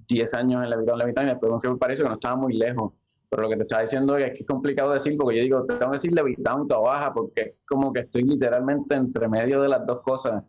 10 0.08 0.34
años 0.34 0.64
en 0.64 0.70
Levittown, 0.70 0.98
Levittown, 0.98 1.26
y 1.28 1.30
después 1.30 1.52
me 1.52 1.60
fui 1.60 1.68
a 1.68 1.70
Valparaíso, 1.70 2.02
que 2.02 2.08
no 2.08 2.14
estaba 2.16 2.34
muy 2.34 2.54
lejos. 2.54 2.94
Pero 3.30 3.42
lo 3.44 3.48
que 3.48 3.56
te 3.56 3.62
estaba 3.62 3.82
diciendo 3.82 4.16
es 4.16 4.32
que 4.32 4.40
es 4.40 4.46
complicado 4.46 4.92
decir, 4.92 5.16
porque 5.16 5.36
yo 5.36 5.42
digo, 5.44 5.64
tengo 5.66 5.80
que 5.82 5.92
decir 5.92 6.12
Levittown 6.12 6.66
y 6.68 6.74
Baja, 6.74 7.14
porque 7.14 7.40
es 7.40 7.54
como 7.68 7.92
que 7.92 8.00
estoy 8.00 8.24
literalmente 8.24 8.96
entre 8.96 9.28
medio 9.28 9.62
de 9.62 9.68
las 9.68 9.86
dos 9.86 10.00
cosas. 10.02 10.42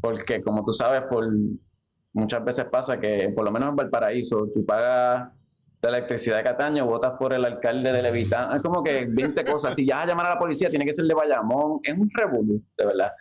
Porque, 0.00 0.42
como 0.42 0.64
tú 0.64 0.72
sabes, 0.72 1.02
por 1.02 1.24
muchas 2.12 2.44
veces 2.44 2.64
pasa 2.64 2.98
que, 2.98 3.32
por 3.36 3.44
lo 3.44 3.52
menos 3.52 3.68
en 3.68 3.76
Valparaíso, 3.76 4.48
tú 4.52 4.66
pagas 4.66 5.30
de 5.82 5.88
electricidad 5.88 6.36
de 6.36 6.44
Cataño, 6.44 6.86
votas 6.86 7.14
por 7.18 7.34
el 7.34 7.44
alcalde 7.44 7.92
de 7.92 8.02
Levitán. 8.02 8.54
Es 8.54 8.62
como 8.62 8.84
que 8.84 9.06
20 9.08 9.42
cosas. 9.44 9.74
Si 9.74 9.84
ya 9.84 9.96
vas 9.96 10.04
a 10.04 10.06
llamar 10.08 10.26
a 10.26 10.30
la 10.30 10.38
policía, 10.38 10.70
tiene 10.70 10.84
que 10.84 10.92
ser 10.92 11.06
de 11.06 11.14
Bayamón. 11.14 11.80
Es 11.82 11.98
un 11.98 12.08
revolú, 12.08 12.62
de 12.78 12.86
verdad. 12.86 13.12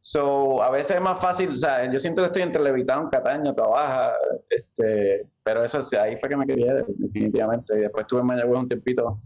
So, 0.00 0.62
a 0.62 0.70
veces 0.70 0.96
es 0.96 1.02
más 1.02 1.18
fácil, 1.20 1.50
o 1.50 1.54
sea, 1.54 1.90
yo 1.90 1.98
siento 1.98 2.22
que 2.22 2.26
estoy 2.26 2.42
entre 2.42 2.62
Levitán, 2.62 3.08
Cataño, 3.10 3.54
Trabaja, 3.54 4.12
este, 4.48 5.26
pero 5.42 5.62
eso, 5.62 5.80
ahí 6.00 6.16
fue 6.18 6.28
que 6.28 6.36
me 6.36 6.46
quería, 6.46 6.74
definitivamente. 6.74 7.76
Y 7.76 7.80
después 7.80 8.02
estuve 8.02 8.20
en 8.20 8.26
Mayagüez 8.26 8.60
un 8.60 8.68
tiempito 8.68 9.20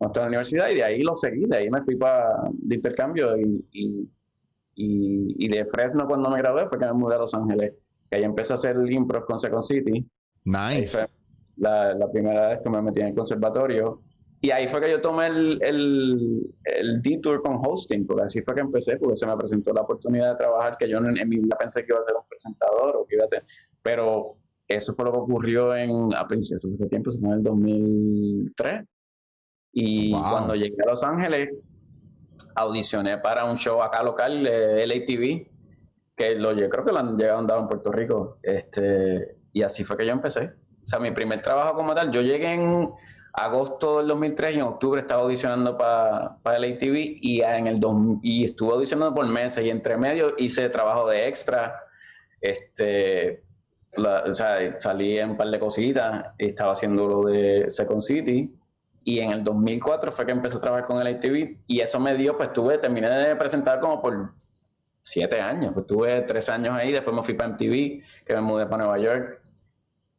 en 0.00 0.10
la 0.14 0.26
universidad 0.26 0.68
y 0.68 0.76
de 0.76 0.84
ahí 0.84 1.02
lo 1.02 1.14
seguí, 1.14 1.46
de 1.46 1.56
ahí 1.56 1.70
me 1.70 1.80
fui 1.80 1.96
para 1.96 2.42
de 2.52 2.74
intercambio 2.74 3.36
y, 3.36 3.64
y, 3.72 4.08
y, 4.74 5.48
de 5.48 5.64
Fresno 5.64 6.06
cuando 6.06 6.28
me 6.28 6.38
gradué 6.38 6.68
fue 6.68 6.78
que 6.78 6.84
me 6.84 6.92
mudé 6.92 7.14
a 7.14 7.18
Los 7.18 7.32
Ángeles, 7.32 7.72
que 8.10 8.18
ahí 8.18 8.24
empecé 8.24 8.52
a 8.52 8.56
hacer 8.56 8.76
el 8.76 8.92
improv 8.92 9.24
con 9.24 9.38
Second 9.38 9.62
City. 9.62 10.06
Nice 10.44 11.08
la, 11.56 11.94
la 11.94 12.10
primera 12.10 12.48
vez 12.48 12.60
que 12.62 12.70
me 12.70 12.82
metí 12.82 13.00
en 13.00 13.08
el 13.08 13.14
conservatorio. 13.14 14.02
Y 14.40 14.50
ahí 14.50 14.68
fue 14.68 14.80
que 14.80 14.90
yo 14.90 15.00
tomé 15.00 15.28
el, 15.28 15.58
el, 15.62 16.42
el 16.64 17.02
detour 17.02 17.42
con 17.42 17.56
hosting, 17.56 18.06
porque 18.06 18.24
así 18.24 18.42
fue 18.42 18.54
que 18.54 18.60
empecé, 18.60 18.96
porque 18.98 19.16
se 19.16 19.26
me 19.26 19.36
presentó 19.36 19.72
la 19.72 19.80
oportunidad 19.82 20.32
de 20.32 20.36
trabajar, 20.36 20.76
que 20.76 20.88
yo 20.88 20.98
en, 20.98 21.16
en 21.18 21.28
mi 21.28 21.38
vida 21.38 21.56
pensé 21.58 21.80
que 21.84 21.92
iba 21.92 22.00
a 22.00 22.02
ser 22.02 22.14
un 22.14 22.28
presentador 22.28 22.96
o 22.96 23.06
que 23.06 23.16
iba 23.16 23.24
a 23.24 23.28
tener, 23.28 23.46
pero 23.82 24.36
eso 24.68 24.94
fue 24.94 25.04
lo 25.06 25.12
que 25.12 25.18
ocurrió 25.18 25.74
en, 25.74 26.14
a 26.14 26.26
principios 26.28 26.62
de 26.64 26.74
ese 26.74 26.86
tiempo, 26.86 27.10
se 27.10 27.18
fue 27.18 27.28
en 27.30 27.34
el 27.36 27.42
2003. 27.42 28.84
Y 29.72 30.12
Wow. 30.12 30.22
cuando 30.30 30.54
llegué 30.54 30.76
a 30.86 30.90
Los 30.90 31.02
Ángeles, 31.02 31.50
audicioné 32.54 33.18
para 33.18 33.44
un 33.44 33.56
show 33.56 33.82
acá 33.82 34.02
local 34.02 34.42
de 34.42 34.86
LATV, 34.86 35.50
que 36.16 36.34
lo, 36.34 36.52
yo 36.54 36.68
creo 36.68 36.84
que 36.84 36.92
lo 36.92 36.98
han 36.98 37.16
llegado 37.16 37.40
a 37.40 37.42
dar 37.42 37.58
en 37.60 37.68
Puerto 37.68 37.92
Rico. 37.92 38.38
Este, 38.42 39.36
y 39.52 39.62
así 39.62 39.84
fue 39.84 39.96
que 39.96 40.06
yo 40.06 40.12
empecé. 40.12 40.52
O 40.86 40.88
sea, 40.88 41.00
mi 41.00 41.10
primer 41.10 41.40
trabajo 41.40 41.74
como 41.74 41.96
tal, 41.96 42.12
yo 42.12 42.22
llegué 42.22 42.52
en 42.52 42.90
agosto 43.32 43.98
del 43.98 44.06
2003 44.06 44.54
y 44.54 44.58
en 44.58 44.62
octubre 44.62 45.00
estaba 45.00 45.22
audicionando 45.22 45.76
para 45.76 46.36
para 46.44 46.60
LATV 46.60 47.18
y, 47.20 47.40
en 47.42 47.66
el 47.66 47.80
dos- 47.80 48.18
y 48.22 48.44
estuve 48.44 48.72
audicionando 48.74 49.12
por 49.12 49.26
meses 49.26 49.64
y 49.64 49.70
entre 49.70 49.96
medio 49.96 50.34
hice 50.38 50.68
trabajo 50.68 51.08
de 51.08 51.26
extra. 51.26 51.80
Este, 52.40 53.42
la- 53.94 54.22
o 54.28 54.32
sea, 54.32 54.78
salí 54.80 55.18
en 55.18 55.30
un 55.30 55.36
par 55.36 55.48
de 55.48 55.58
cositas 55.58 56.26
estaba 56.38 56.72
haciendo 56.72 57.06
lo 57.08 57.24
de 57.24 57.64
Second 57.68 58.00
City. 58.00 58.54
Y 59.04 59.18
en 59.20 59.32
el 59.32 59.42
2004 59.42 60.12
fue 60.12 60.24
que 60.24 60.32
empecé 60.32 60.56
a 60.58 60.60
trabajar 60.60 60.86
con 60.86 61.00
el 61.04 61.08
ITV 61.16 61.58
y 61.66 61.80
eso 61.80 61.98
me 61.98 62.14
dio, 62.14 62.36
pues 62.36 62.52
tuve, 62.52 62.78
terminé 62.78 63.08
de 63.10 63.34
presentar 63.36 63.80
como 63.80 64.00
por 64.00 64.34
siete 65.02 65.40
años, 65.40 65.72
pues 65.74 65.86
tuve 65.86 66.22
tres 66.22 66.48
años 66.48 66.74
ahí, 66.74 66.90
después 66.92 67.14
me 67.14 67.22
fui 67.24 67.34
para 67.34 67.50
MTV, 67.50 68.02
que 68.24 68.34
me 68.34 68.40
mudé 68.40 68.66
para 68.66 68.78
Nueva 68.84 68.98
York. 68.98 69.40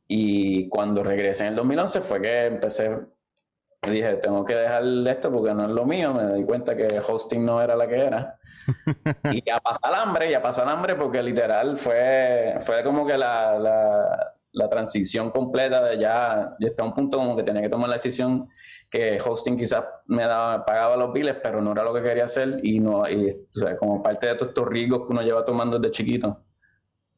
Y 0.08 0.70
cuando 0.70 1.04
regresé 1.04 1.44
en 1.44 1.50
el 1.50 1.56
2011 1.58 2.02
fue 2.02 2.22
que 2.22 2.46
empecé, 2.46 2.90
me 2.90 3.92
dije, 3.92 4.16
tengo 4.16 4.46
que 4.46 4.56
dejar 4.56 4.84
esto 5.08 5.32
porque 5.32 5.54
no 5.54 5.64
es 5.64 5.70
lo 5.70 5.86
mío, 5.86 6.14
me 6.14 6.34
di 6.34 6.44
cuenta 6.46 6.76
que 6.76 6.88
hosting 7.06 7.46
no 7.46 7.62
era 7.62 7.76
la 7.76 7.88
que 7.88 7.96
era. 7.98 8.40
y 9.34 9.50
a 9.50 9.60
pasar 9.60 9.94
hambre, 9.94 10.32
y 10.32 10.34
a 10.34 10.42
pasar 10.42 10.68
hambre 10.70 10.96
porque 10.96 11.22
literal 11.22 11.78
fue, 11.78 12.58
fue 12.62 12.84
como 12.84 13.06
que 13.06 13.18
la, 13.18 13.60
la, 13.60 14.34
la 14.54 14.70
transición 14.70 15.30
completa 15.30 15.84
de 15.84 15.98
ya, 15.98 16.56
ya 16.60 16.66
está 16.66 16.84
a 16.84 16.86
un 16.86 16.94
punto 16.94 17.18
como 17.18 17.36
que 17.36 17.44
tenía 17.44 17.62
que 17.62 17.70
tomar 17.70 17.90
la 17.90 17.96
decisión 17.96 18.50
que 18.90 19.20
hosting 19.24 19.58
quizás 19.58 19.84
me 20.06 20.24
daba, 20.24 20.66
pagaba 20.66 20.96
los 20.98 21.14
biles, 21.14 21.36
pero 21.44 21.62
no 21.62 21.72
era 21.74 21.84
lo 21.84 21.94
que 21.94 22.02
quería 22.02 22.26
hacer 22.26 22.60
y 22.64 22.80
no, 22.80 23.08
y, 23.10 23.30
o 23.30 23.60
sea, 23.60 23.78
como 23.78 24.02
parte 24.02 24.28
de 24.28 24.36
todos 24.36 24.50
estos 24.50 24.68
riesgos 24.68 25.06
que 25.06 25.14
uno 25.14 25.22
lleva 25.22 25.44
tomando 25.44 25.78
desde 25.78 25.92
chiquito, 25.92 26.46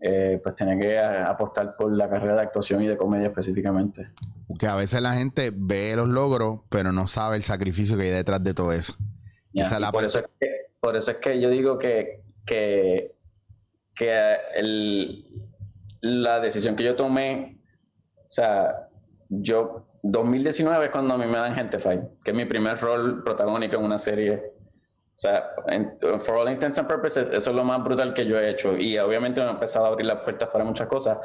eh, 0.02 0.40
pues 0.42 0.56
tenía 0.56 0.78
que 0.80 0.98
apostar 1.00 1.76
por 1.76 1.92
la 1.96 2.10
carrera 2.10 2.36
de 2.36 2.42
actuación 2.42 2.82
y 2.82 2.88
de 2.88 2.96
comedia 2.98 3.28
específicamente. 3.28 4.10
Que 4.58 4.68
a 4.68 4.76
veces 4.76 5.02
la 5.02 5.14
gente 5.14 5.52
ve 5.54 5.94
los 5.96 6.08
logros, 6.08 6.62
pero 6.70 6.92
no 6.92 7.08
sabe 7.08 7.36
el 7.36 7.44
sacrificio 7.44 7.98
que 7.98 8.04
hay 8.04 8.10
detrás 8.12 8.44
de 8.44 8.54
todo 8.54 8.72
eso. 8.72 8.96
Ya, 9.54 9.64
Esa 9.64 9.76
es 9.76 9.80
y 9.80 9.82
la 9.84 9.92
por, 9.92 10.04
eso 10.06 10.20
es 10.20 10.26
que, 10.40 10.48
por 10.80 10.96
eso 10.96 11.12
es 11.12 11.18
que 11.18 11.42
yo 11.42 11.50
digo 11.50 11.78
que, 11.78 12.22
que, 12.46 13.16
que 13.96 14.36
el- 14.56 15.26
la 16.02 16.40
decisión 16.40 16.76
que 16.78 16.84
yo 16.86 16.96
tomé, 16.96 17.60
o 18.16 18.32
sea, 18.32 18.88
yo, 19.28 19.86
2019 20.02 20.86
es 20.86 20.92
cuando 20.92 21.14
a 21.16 21.18
mí 21.18 21.26
me 21.26 21.38
dan 21.38 21.54
Gente 21.56 21.78
Fight, 21.78 22.02
que 22.24 22.32
es 22.32 22.38
mi 22.38 22.46
primer 22.46 22.78
rol 22.80 23.22
protagónico 23.24 23.76
en 23.76 23.84
una 23.84 23.98
serie. 23.98 24.54
O 25.20 25.22
sea, 25.22 25.52
for 26.20 26.38
all 26.38 26.50
intents 26.50 26.78
and 26.78 26.88
purposes, 26.88 27.28
eso 27.28 27.50
es 27.50 27.56
lo 27.56 27.66
más 27.66 27.84
brutal 27.84 28.14
que 28.14 28.26
yo 28.26 28.40
he 28.40 28.50
hecho. 28.50 28.78
Y 28.78 28.98
obviamente 28.98 29.42
me 29.42 29.48
ha 29.48 29.52
empezado 29.52 29.86
a 29.86 29.90
abrir 29.90 30.06
las 30.06 30.22
puertas 30.22 30.48
para 30.48 30.64
muchas 30.64 30.88
cosas. 30.88 31.18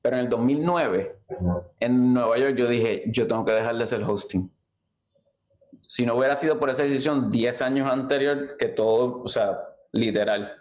Pero 0.00 0.16
en 0.16 0.22
el 0.22 0.30
2009, 0.30 1.18
en 1.80 2.14
Nueva 2.14 2.38
York, 2.38 2.54
yo 2.54 2.66
dije, 2.66 3.04
yo 3.08 3.26
tengo 3.26 3.44
que 3.44 3.52
dejar 3.52 3.76
de 3.76 3.84
hacer 3.84 4.02
hosting 4.02 4.50
si 5.86 6.04
no 6.04 6.16
hubiera 6.16 6.36
sido 6.36 6.58
por 6.58 6.70
esa 6.70 6.82
decisión 6.82 7.30
10 7.30 7.62
años 7.62 7.90
anterior, 7.90 8.56
que 8.58 8.68
todo, 8.68 9.22
o 9.22 9.28
sea, 9.28 9.58
literal, 9.92 10.52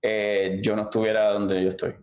eh, 0.00 0.60
yo 0.62 0.76
no 0.76 0.82
estuviera 0.82 1.30
donde 1.32 1.62
yo 1.62 1.68
estoy. 1.68 1.94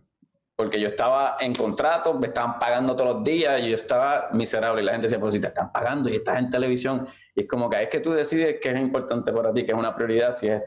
Porque 0.60 0.78
yo 0.78 0.88
estaba 0.88 1.38
en 1.40 1.54
contrato, 1.54 2.12
me 2.12 2.26
estaban 2.26 2.58
pagando 2.58 2.94
todos 2.94 3.14
los 3.14 3.24
días 3.24 3.62
y 3.62 3.70
yo 3.70 3.76
estaba 3.76 4.28
miserable. 4.34 4.82
Y 4.82 4.84
la 4.84 4.92
gente 4.92 5.06
decía, 5.06 5.18
pero 5.18 5.32
si 5.32 5.40
te 5.40 5.46
están 5.46 5.72
pagando 5.72 6.10
y 6.10 6.16
estás 6.16 6.38
en 6.38 6.50
televisión. 6.50 7.08
Y 7.34 7.44
es 7.44 7.48
como 7.48 7.70
que 7.70 7.82
es 7.82 7.88
que 7.88 8.00
tú 8.00 8.12
decides 8.12 8.56
qué 8.60 8.70
es 8.70 8.78
importante 8.78 9.32
para 9.32 9.54
ti, 9.54 9.64
qué 9.64 9.72
es 9.72 9.78
una 9.78 9.96
prioridad, 9.96 10.32
si 10.32 10.48
es 10.48 10.60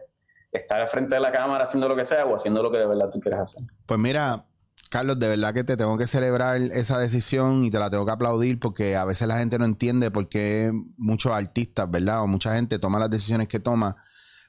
estar 0.52 0.82
al 0.82 0.88
frente 0.88 1.14
de 1.14 1.22
la 1.22 1.32
cámara 1.32 1.66
haciendo 1.66 1.88
lo 1.88 1.96
que 1.96 2.06
sea 2.06 2.26
o 2.26 2.34
haciendo 2.34 2.64
lo 2.64 2.72
que 2.72 2.80
de 2.80 2.88
verdad 2.88 3.12
tú 3.12 3.20
quieres 3.20 3.40
hacer. 3.40 3.62
Pues 3.86 4.00
mira, 4.00 4.46
Carlos, 4.90 5.20
de 5.20 5.28
verdad 5.28 5.54
que 5.54 5.64
te 5.64 5.78
tengo 5.78 5.96
que 5.96 6.08
celebrar 6.08 6.60
esa 6.60 6.98
decisión 6.98 7.64
y 7.64 7.70
te 7.70 7.78
la 7.78 7.92
tengo 7.92 8.04
que 8.04 8.14
aplaudir 8.14 8.60
porque 8.60 8.96
a 8.96 9.06
veces 9.06 9.28
la 9.28 9.38
gente 9.38 9.60
no 9.60 9.66
entiende 9.66 10.10
por 10.10 10.28
qué 10.28 10.72
muchos 10.98 11.34
artistas, 11.34 11.88
¿verdad? 11.92 12.24
O 12.24 12.28
mucha 12.28 12.56
gente 12.56 12.80
toma 12.80 12.98
las 12.98 13.12
decisiones 13.12 13.48
que 13.48 13.60
toma. 13.60 13.96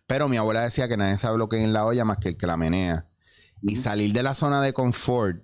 Pero 0.06 0.26
mi 0.26 0.38
abuela 0.38 0.62
decía 0.62 0.88
que 0.88 0.96
nadie 0.96 1.18
sabe 1.18 1.36
lo 1.36 1.50
que 1.50 1.56
hay 1.56 1.64
en 1.64 1.74
la 1.74 1.84
olla 1.84 2.06
más 2.06 2.16
que 2.16 2.30
el 2.30 2.38
que 2.38 2.46
la 2.46 2.56
menea. 2.56 3.04
Y 3.66 3.76
salir 3.76 4.12
de 4.12 4.22
la 4.22 4.34
zona 4.34 4.60
de 4.60 4.72
confort 4.72 5.42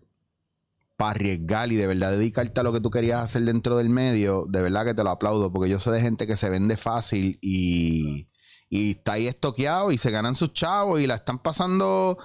para 0.97 1.13
arriesgar 1.13 1.73
y 1.73 1.77
de 1.77 1.87
verdad 1.87 2.13
dedicarte 2.13 2.61
a 2.61 2.63
lo 2.63 2.75
que 2.75 2.81
tú 2.83 2.91
querías 2.91 3.23
hacer 3.23 3.43
dentro 3.45 3.79
del 3.79 3.89
medio, 3.89 4.45
de 4.47 4.61
verdad 4.61 4.85
que 4.85 4.93
te 4.93 5.03
lo 5.03 5.09
aplaudo 5.09 5.51
porque 5.51 5.71
yo 5.71 5.81
sé 5.81 5.91
de 5.91 6.03
gente 6.03 6.27
que 6.27 6.37
se 6.37 6.51
vende 6.51 6.77
fácil 6.77 7.39
y, 7.41 8.29
y 8.69 8.91
está 8.91 9.13
ahí 9.13 9.27
estoqueado 9.27 9.93
y 9.93 9.99
se 9.99 10.11
ganan 10.11 10.35
sus 10.35 10.53
chavos 10.53 11.01
y 11.01 11.07
la 11.07 11.15
están 11.15 11.39
pasando 11.39 12.19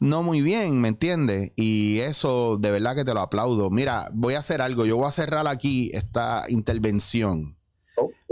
no 0.00 0.22
muy 0.22 0.42
bien, 0.42 0.80
¿me 0.82 0.88
entiendes? 0.88 1.52
Y 1.56 2.00
eso 2.00 2.58
de 2.60 2.70
verdad 2.70 2.94
que 2.94 3.06
te 3.06 3.14
lo 3.14 3.20
aplaudo. 3.20 3.70
Mira, 3.70 4.10
voy 4.12 4.34
a 4.34 4.40
hacer 4.40 4.60
algo, 4.60 4.84
yo 4.84 4.98
voy 4.98 5.08
a 5.08 5.12
cerrar 5.12 5.48
aquí 5.48 5.90
esta 5.94 6.44
intervención. 6.48 7.56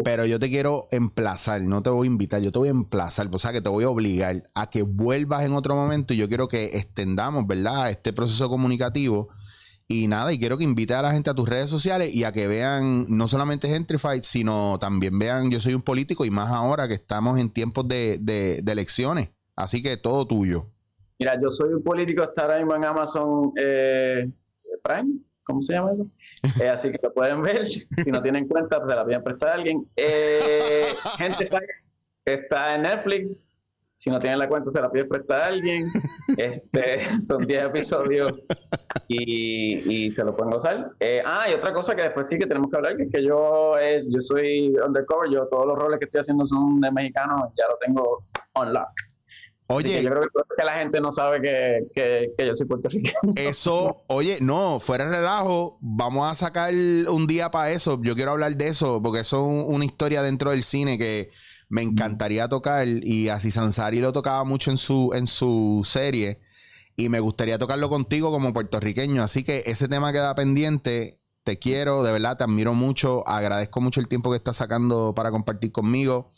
Pero 0.04 0.24
yo 0.26 0.38
te 0.38 0.48
quiero 0.48 0.88
emplazar, 0.90 1.60
no 1.62 1.82
te 1.82 1.90
voy 1.90 2.06
a 2.06 2.10
invitar, 2.10 2.40
yo 2.42 2.52
te 2.52 2.58
voy 2.58 2.68
a 2.68 2.72
emplazar, 2.72 3.28
o 3.32 3.38
sea 3.38 3.52
que 3.52 3.60
te 3.60 3.68
voy 3.68 3.84
a 3.84 3.88
obligar 3.90 4.44
a 4.54 4.70
que 4.70 4.82
vuelvas 4.82 5.44
en 5.44 5.52
otro 5.52 5.74
momento 5.74 6.14
y 6.14 6.16
yo 6.18 6.28
quiero 6.28 6.48
que 6.48 6.76
extendamos, 6.76 7.46
¿verdad? 7.46 7.90
Este 7.90 8.12
proceso 8.12 8.48
comunicativo. 8.48 9.28
Y 9.90 10.06
nada, 10.06 10.30
y 10.34 10.38
quiero 10.38 10.58
que 10.58 10.64
invite 10.64 10.92
a 10.92 11.00
la 11.00 11.12
gente 11.12 11.30
a 11.30 11.34
tus 11.34 11.48
redes 11.48 11.70
sociales 11.70 12.14
y 12.14 12.24
a 12.24 12.32
que 12.32 12.46
vean 12.46 13.06
no 13.08 13.26
solamente 13.26 13.68
Gentrified, 13.68 14.22
sino 14.22 14.78
también 14.78 15.18
vean 15.18 15.50
Yo 15.50 15.60
Soy 15.60 15.72
un 15.72 15.80
Político 15.80 16.26
y 16.26 16.30
más 16.30 16.50
ahora 16.50 16.86
que 16.88 16.92
estamos 16.94 17.38
en 17.40 17.48
tiempos 17.48 17.88
de, 17.88 18.18
de- 18.20 18.60
de 18.62 18.72
elecciones. 18.72 19.30
Así 19.56 19.82
que 19.82 19.96
todo 19.96 20.26
tuyo. 20.26 20.66
Mira, 21.18 21.40
yo 21.42 21.48
soy 21.50 21.72
un 21.72 21.82
político, 21.82 22.22
está 22.22 22.42
ahora 22.42 22.58
mismo 22.58 22.76
en 22.76 22.84
Amazon 22.84 23.52
eh, 23.58 24.30
Prime, 24.84 25.20
¿cómo 25.42 25.62
se 25.62 25.72
llama 25.72 25.92
eso? 25.92 26.06
Eh, 26.60 26.68
así 26.68 26.90
que 26.90 26.98
lo 27.02 27.12
pueden 27.12 27.42
ver. 27.42 27.66
Si 28.04 28.10
no 28.10 28.22
tienen 28.22 28.46
cuenta, 28.46 28.78
pues 28.78 28.90
se 28.90 28.96
la 28.96 29.04
piden 29.04 29.22
prestar 29.22 29.48
a 29.50 29.54
alguien. 29.54 29.88
Eh, 29.96 30.88
gente 31.16 31.48
está 32.24 32.74
en 32.74 32.82
Netflix. 32.82 33.42
Si 33.96 34.10
no 34.10 34.20
tienen 34.20 34.38
la 34.38 34.48
cuenta, 34.48 34.70
se 34.70 34.80
la 34.80 34.90
piden 34.90 35.08
prestar 35.08 35.40
a 35.40 35.46
alguien. 35.46 35.90
Este, 36.36 37.00
son 37.20 37.44
10 37.44 37.64
episodios 37.64 38.32
y, 39.08 40.04
y 40.04 40.10
se 40.10 40.22
lo 40.22 40.36
pueden 40.36 40.52
gozar. 40.52 40.92
Eh, 41.00 41.20
ah, 41.24 41.50
y 41.50 41.54
otra 41.54 41.72
cosa 41.72 41.96
que 41.96 42.02
después 42.02 42.28
sí 42.28 42.38
que 42.38 42.46
tenemos 42.46 42.70
que 42.70 42.76
hablar, 42.76 42.96
que 42.96 43.04
es 43.04 43.10
que 43.10 43.24
yo, 43.24 43.76
es, 43.76 44.12
yo 44.12 44.20
soy 44.20 44.76
undercover, 44.78 45.30
yo 45.30 45.48
todos 45.48 45.66
los 45.66 45.76
roles 45.76 45.98
que 45.98 46.04
estoy 46.04 46.20
haciendo 46.20 46.44
son 46.44 46.80
de 46.80 46.92
mexicano, 46.92 47.52
ya 47.56 47.64
lo 47.68 47.76
tengo 47.78 48.24
on 48.52 48.72
lock. 48.72 48.88
Así 49.68 49.88
que 49.90 49.98
Oye, 49.98 50.02
yo 50.02 50.10
creo 50.10 50.22
que, 50.22 50.28
que 50.56 50.64
la 50.64 50.72
gente 50.78 51.00
no 51.00 51.10
sabe 51.10 51.42
que, 51.42 51.80
que, 51.94 52.32
que 52.36 52.46
yo 52.46 52.54
soy 52.54 52.66
puertorriqueño. 52.66 53.12
eso, 53.36 54.02
oye, 54.06 54.38
no, 54.40 54.80
fuera 54.80 55.04
de 55.04 55.10
relajo, 55.18 55.78
vamos 55.82 56.30
a 56.30 56.34
sacar 56.34 56.72
un 56.72 57.26
día 57.26 57.50
para 57.50 57.70
eso. 57.72 58.00
Yo 58.02 58.14
quiero 58.14 58.30
hablar 58.32 58.56
de 58.56 58.68
eso, 58.68 59.02
porque 59.02 59.20
eso 59.20 59.36
es 59.36 59.42
un- 59.68 59.74
una 59.74 59.84
historia 59.84 60.22
dentro 60.22 60.52
del 60.52 60.62
cine 60.62 60.96
que 60.96 61.30
me 61.68 61.82
encantaría 61.82 62.48
tocar. 62.48 62.86
Y 62.88 63.28
así 63.28 63.50
Sansari 63.50 64.00
lo 64.00 64.12
tocaba 64.12 64.42
mucho 64.44 64.70
en 64.70 64.78
su, 64.78 65.10
en 65.14 65.26
su 65.26 65.82
serie. 65.84 66.40
Y 66.96 67.10
me 67.10 67.20
gustaría 67.20 67.58
tocarlo 67.58 67.88
contigo 67.90 68.30
como 68.32 68.52
puertorriqueño. 68.52 69.22
Así 69.22 69.44
que 69.44 69.62
ese 69.66 69.86
tema 69.86 70.12
queda 70.12 70.34
pendiente. 70.34 71.20
Te 71.44 71.58
quiero, 71.58 72.02
de 72.02 72.12
verdad, 72.12 72.36
te 72.36 72.44
admiro 72.44 72.74
mucho. 72.74 73.26
Agradezco 73.28 73.80
mucho 73.80 74.00
el 74.00 74.08
tiempo 74.08 74.30
que 74.30 74.36
estás 74.36 74.56
sacando 74.56 75.14
para 75.14 75.30
compartir 75.30 75.72
conmigo. 75.72 76.32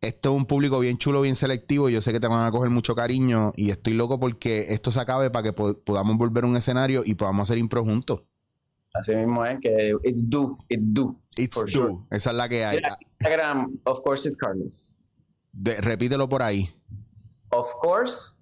Esto 0.00 0.30
es 0.30 0.36
un 0.36 0.46
público 0.46 0.78
bien 0.78 0.96
chulo, 0.96 1.20
bien 1.22 1.34
selectivo. 1.34 1.88
Yo 1.88 2.00
sé 2.00 2.12
que 2.12 2.20
te 2.20 2.28
van 2.28 2.46
a 2.46 2.50
coger 2.50 2.70
mucho 2.70 2.94
cariño 2.94 3.52
y 3.56 3.70
estoy 3.70 3.94
loco 3.94 4.20
porque 4.20 4.72
esto 4.72 4.90
se 4.90 5.00
acabe 5.00 5.30
para 5.30 5.42
que 5.42 5.52
po- 5.52 5.78
podamos 5.80 6.16
volver 6.16 6.44
a 6.44 6.46
un 6.46 6.56
escenario 6.56 7.02
y 7.04 7.14
podamos 7.14 7.48
hacer 7.48 7.58
impro 7.58 7.84
juntos. 7.84 8.22
Así 8.94 9.14
mismo 9.14 9.44
es 9.44 9.58
que 9.60 9.92
it's 10.04 10.28
due, 10.28 10.56
it's 10.68 10.92
due. 10.92 11.14
It's 11.36 11.54
due. 11.56 11.68
sure. 11.68 11.94
Esa 12.10 12.30
es 12.30 12.36
la 12.36 12.48
que 12.48 12.64
hay. 12.64 12.80
Instagram, 13.20 13.78
of 13.84 14.00
course 14.02 14.26
it's 14.28 14.36
Carlos. 14.36 14.92
De- 15.52 15.80
repítelo 15.80 16.28
por 16.28 16.42
ahí. 16.42 16.70
Of 17.50 17.68
course 17.82 18.36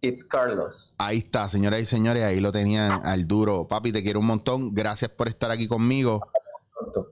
it's 0.00 0.24
Carlos. 0.24 0.94
Ahí 0.98 1.18
está, 1.18 1.48
señoras 1.48 1.80
y 1.80 1.84
señores. 1.86 2.24
Ahí 2.24 2.40
lo 2.40 2.50
tenían 2.52 3.00
al 3.04 3.26
duro. 3.26 3.66
Papi, 3.68 3.92
te 3.92 4.02
quiero 4.02 4.20
un 4.20 4.26
montón. 4.26 4.74
Gracias 4.74 5.10
por 5.10 5.28
estar 5.28 5.50
aquí 5.50 5.66
conmigo. 5.68 6.20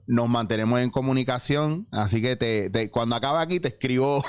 Nos 0.06 0.28
mantenemos 0.28 0.80
en 0.80 0.90
comunicación. 0.90 1.86
Así 1.92 2.20
que 2.20 2.34
te, 2.36 2.70
te- 2.70 2.90
cuando 2.90 3.14
acabe 3.16 3.38
aquí 3.40 3.60
te 3.60 3.68
escribo. 3.68 4.24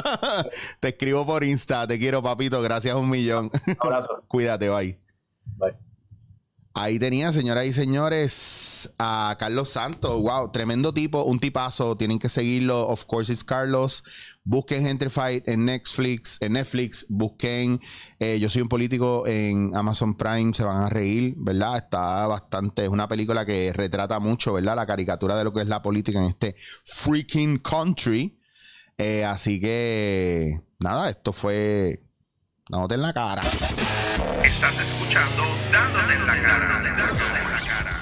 te 0.80 0.88
escribo 0.88 1.26
por 1.26 1.44
Insta. 1.44 1.86
Te 1.86 1.98
quiero, 1.98 2.22
papito. 2.22 2.60
Gracias 2.62 2.94
un 2.94 3.08
millón. 3.10 3.50
Un 3.66 3.76
abrazo. 3.80 4.22
Cuídate, 4.28 4.68
bye. 4.68 4.98
Bye. 5.56 5.76
Ahí 6.74 6.98
tenía, 7.00 7.32
señoras 7.32 7.66
y 7.66 7.72
señores, 7.72 8.92
a 9.00 9.34
Carlos 9.40 9.70
Santos. 9.70 10.20
Wow, 10.22 10.52
tremendo 10.52 10.94
tipo, 10.94 11.24
un 11.24 11.40
tipazo. 11.40 11.96
Tienen 11.96 12.20
que 12.20 12.28
seguirlo. 12.28 12.86
Of 12.86 13.04
course, 13.06 13.32
it's 13.32 13.42
Carlos. 13.42 14.04
Busquen 14.48 14.82
Gentrified 14.82 15.46
en 15.46 15.66
Netflix. 15.66 16.38
En 16.40 16.54
Netflix, 16.54 17.04
busquen 17.10 17.78
eh, 18.18 18.38
Yo 18.40 18.48
soy 18.48 18.62
un 18.62 18.68
político 18.70 19.26
en 19.26 19.76
Amazon 19.76 20.16
Prime. 20.16 20.54
Se 20.54 20.64
van 20.64 20.84
a 20.84 20.88
reír, 20.88 21.34
¿verdad? 21.36 21.76
Está 21.76 22.26
bastante. 22.26 22.84
Es 22.84 22.88
una 22.88 23.06
película 23.06 23.44
que 23.44 23.74
retrata 23.74 24.18
mucho, 24.20 24.54
¿verdad? 24.54 24.74
La 24.74 24.86
caricatura 24.86 25.36
de 25.36 25.44
lo 25.44 25.52
que 25.52 25.60
es 25.60 25.66
la 25.66 25.82
política 25.82 26.18
en 26.20 26.24
este 26.24 26.56
freaking 26.82 27.58
country. 27.58 28.40
Eh, 28.96 29.22
así 29.22 29.60
que, 29.60 30.58
nada, 30.78 31.10
esto 31.10 31.34
fue. 31.34 32.02
Dándote 32.70 32.94
en 32.94 33.02
la 33.02 33.12
cara. 33.12 33.42
Estás 34.42 34.80
escuchando 34.80 35.42
Dándote 35.70 36.14
en 36.14 36.26
la 36.26 36.42
cara. 36.42 36.82
Dándote 36.82 37.22
en 37.22 37.50
la 37.52 37.66
cara. 37.68 37.97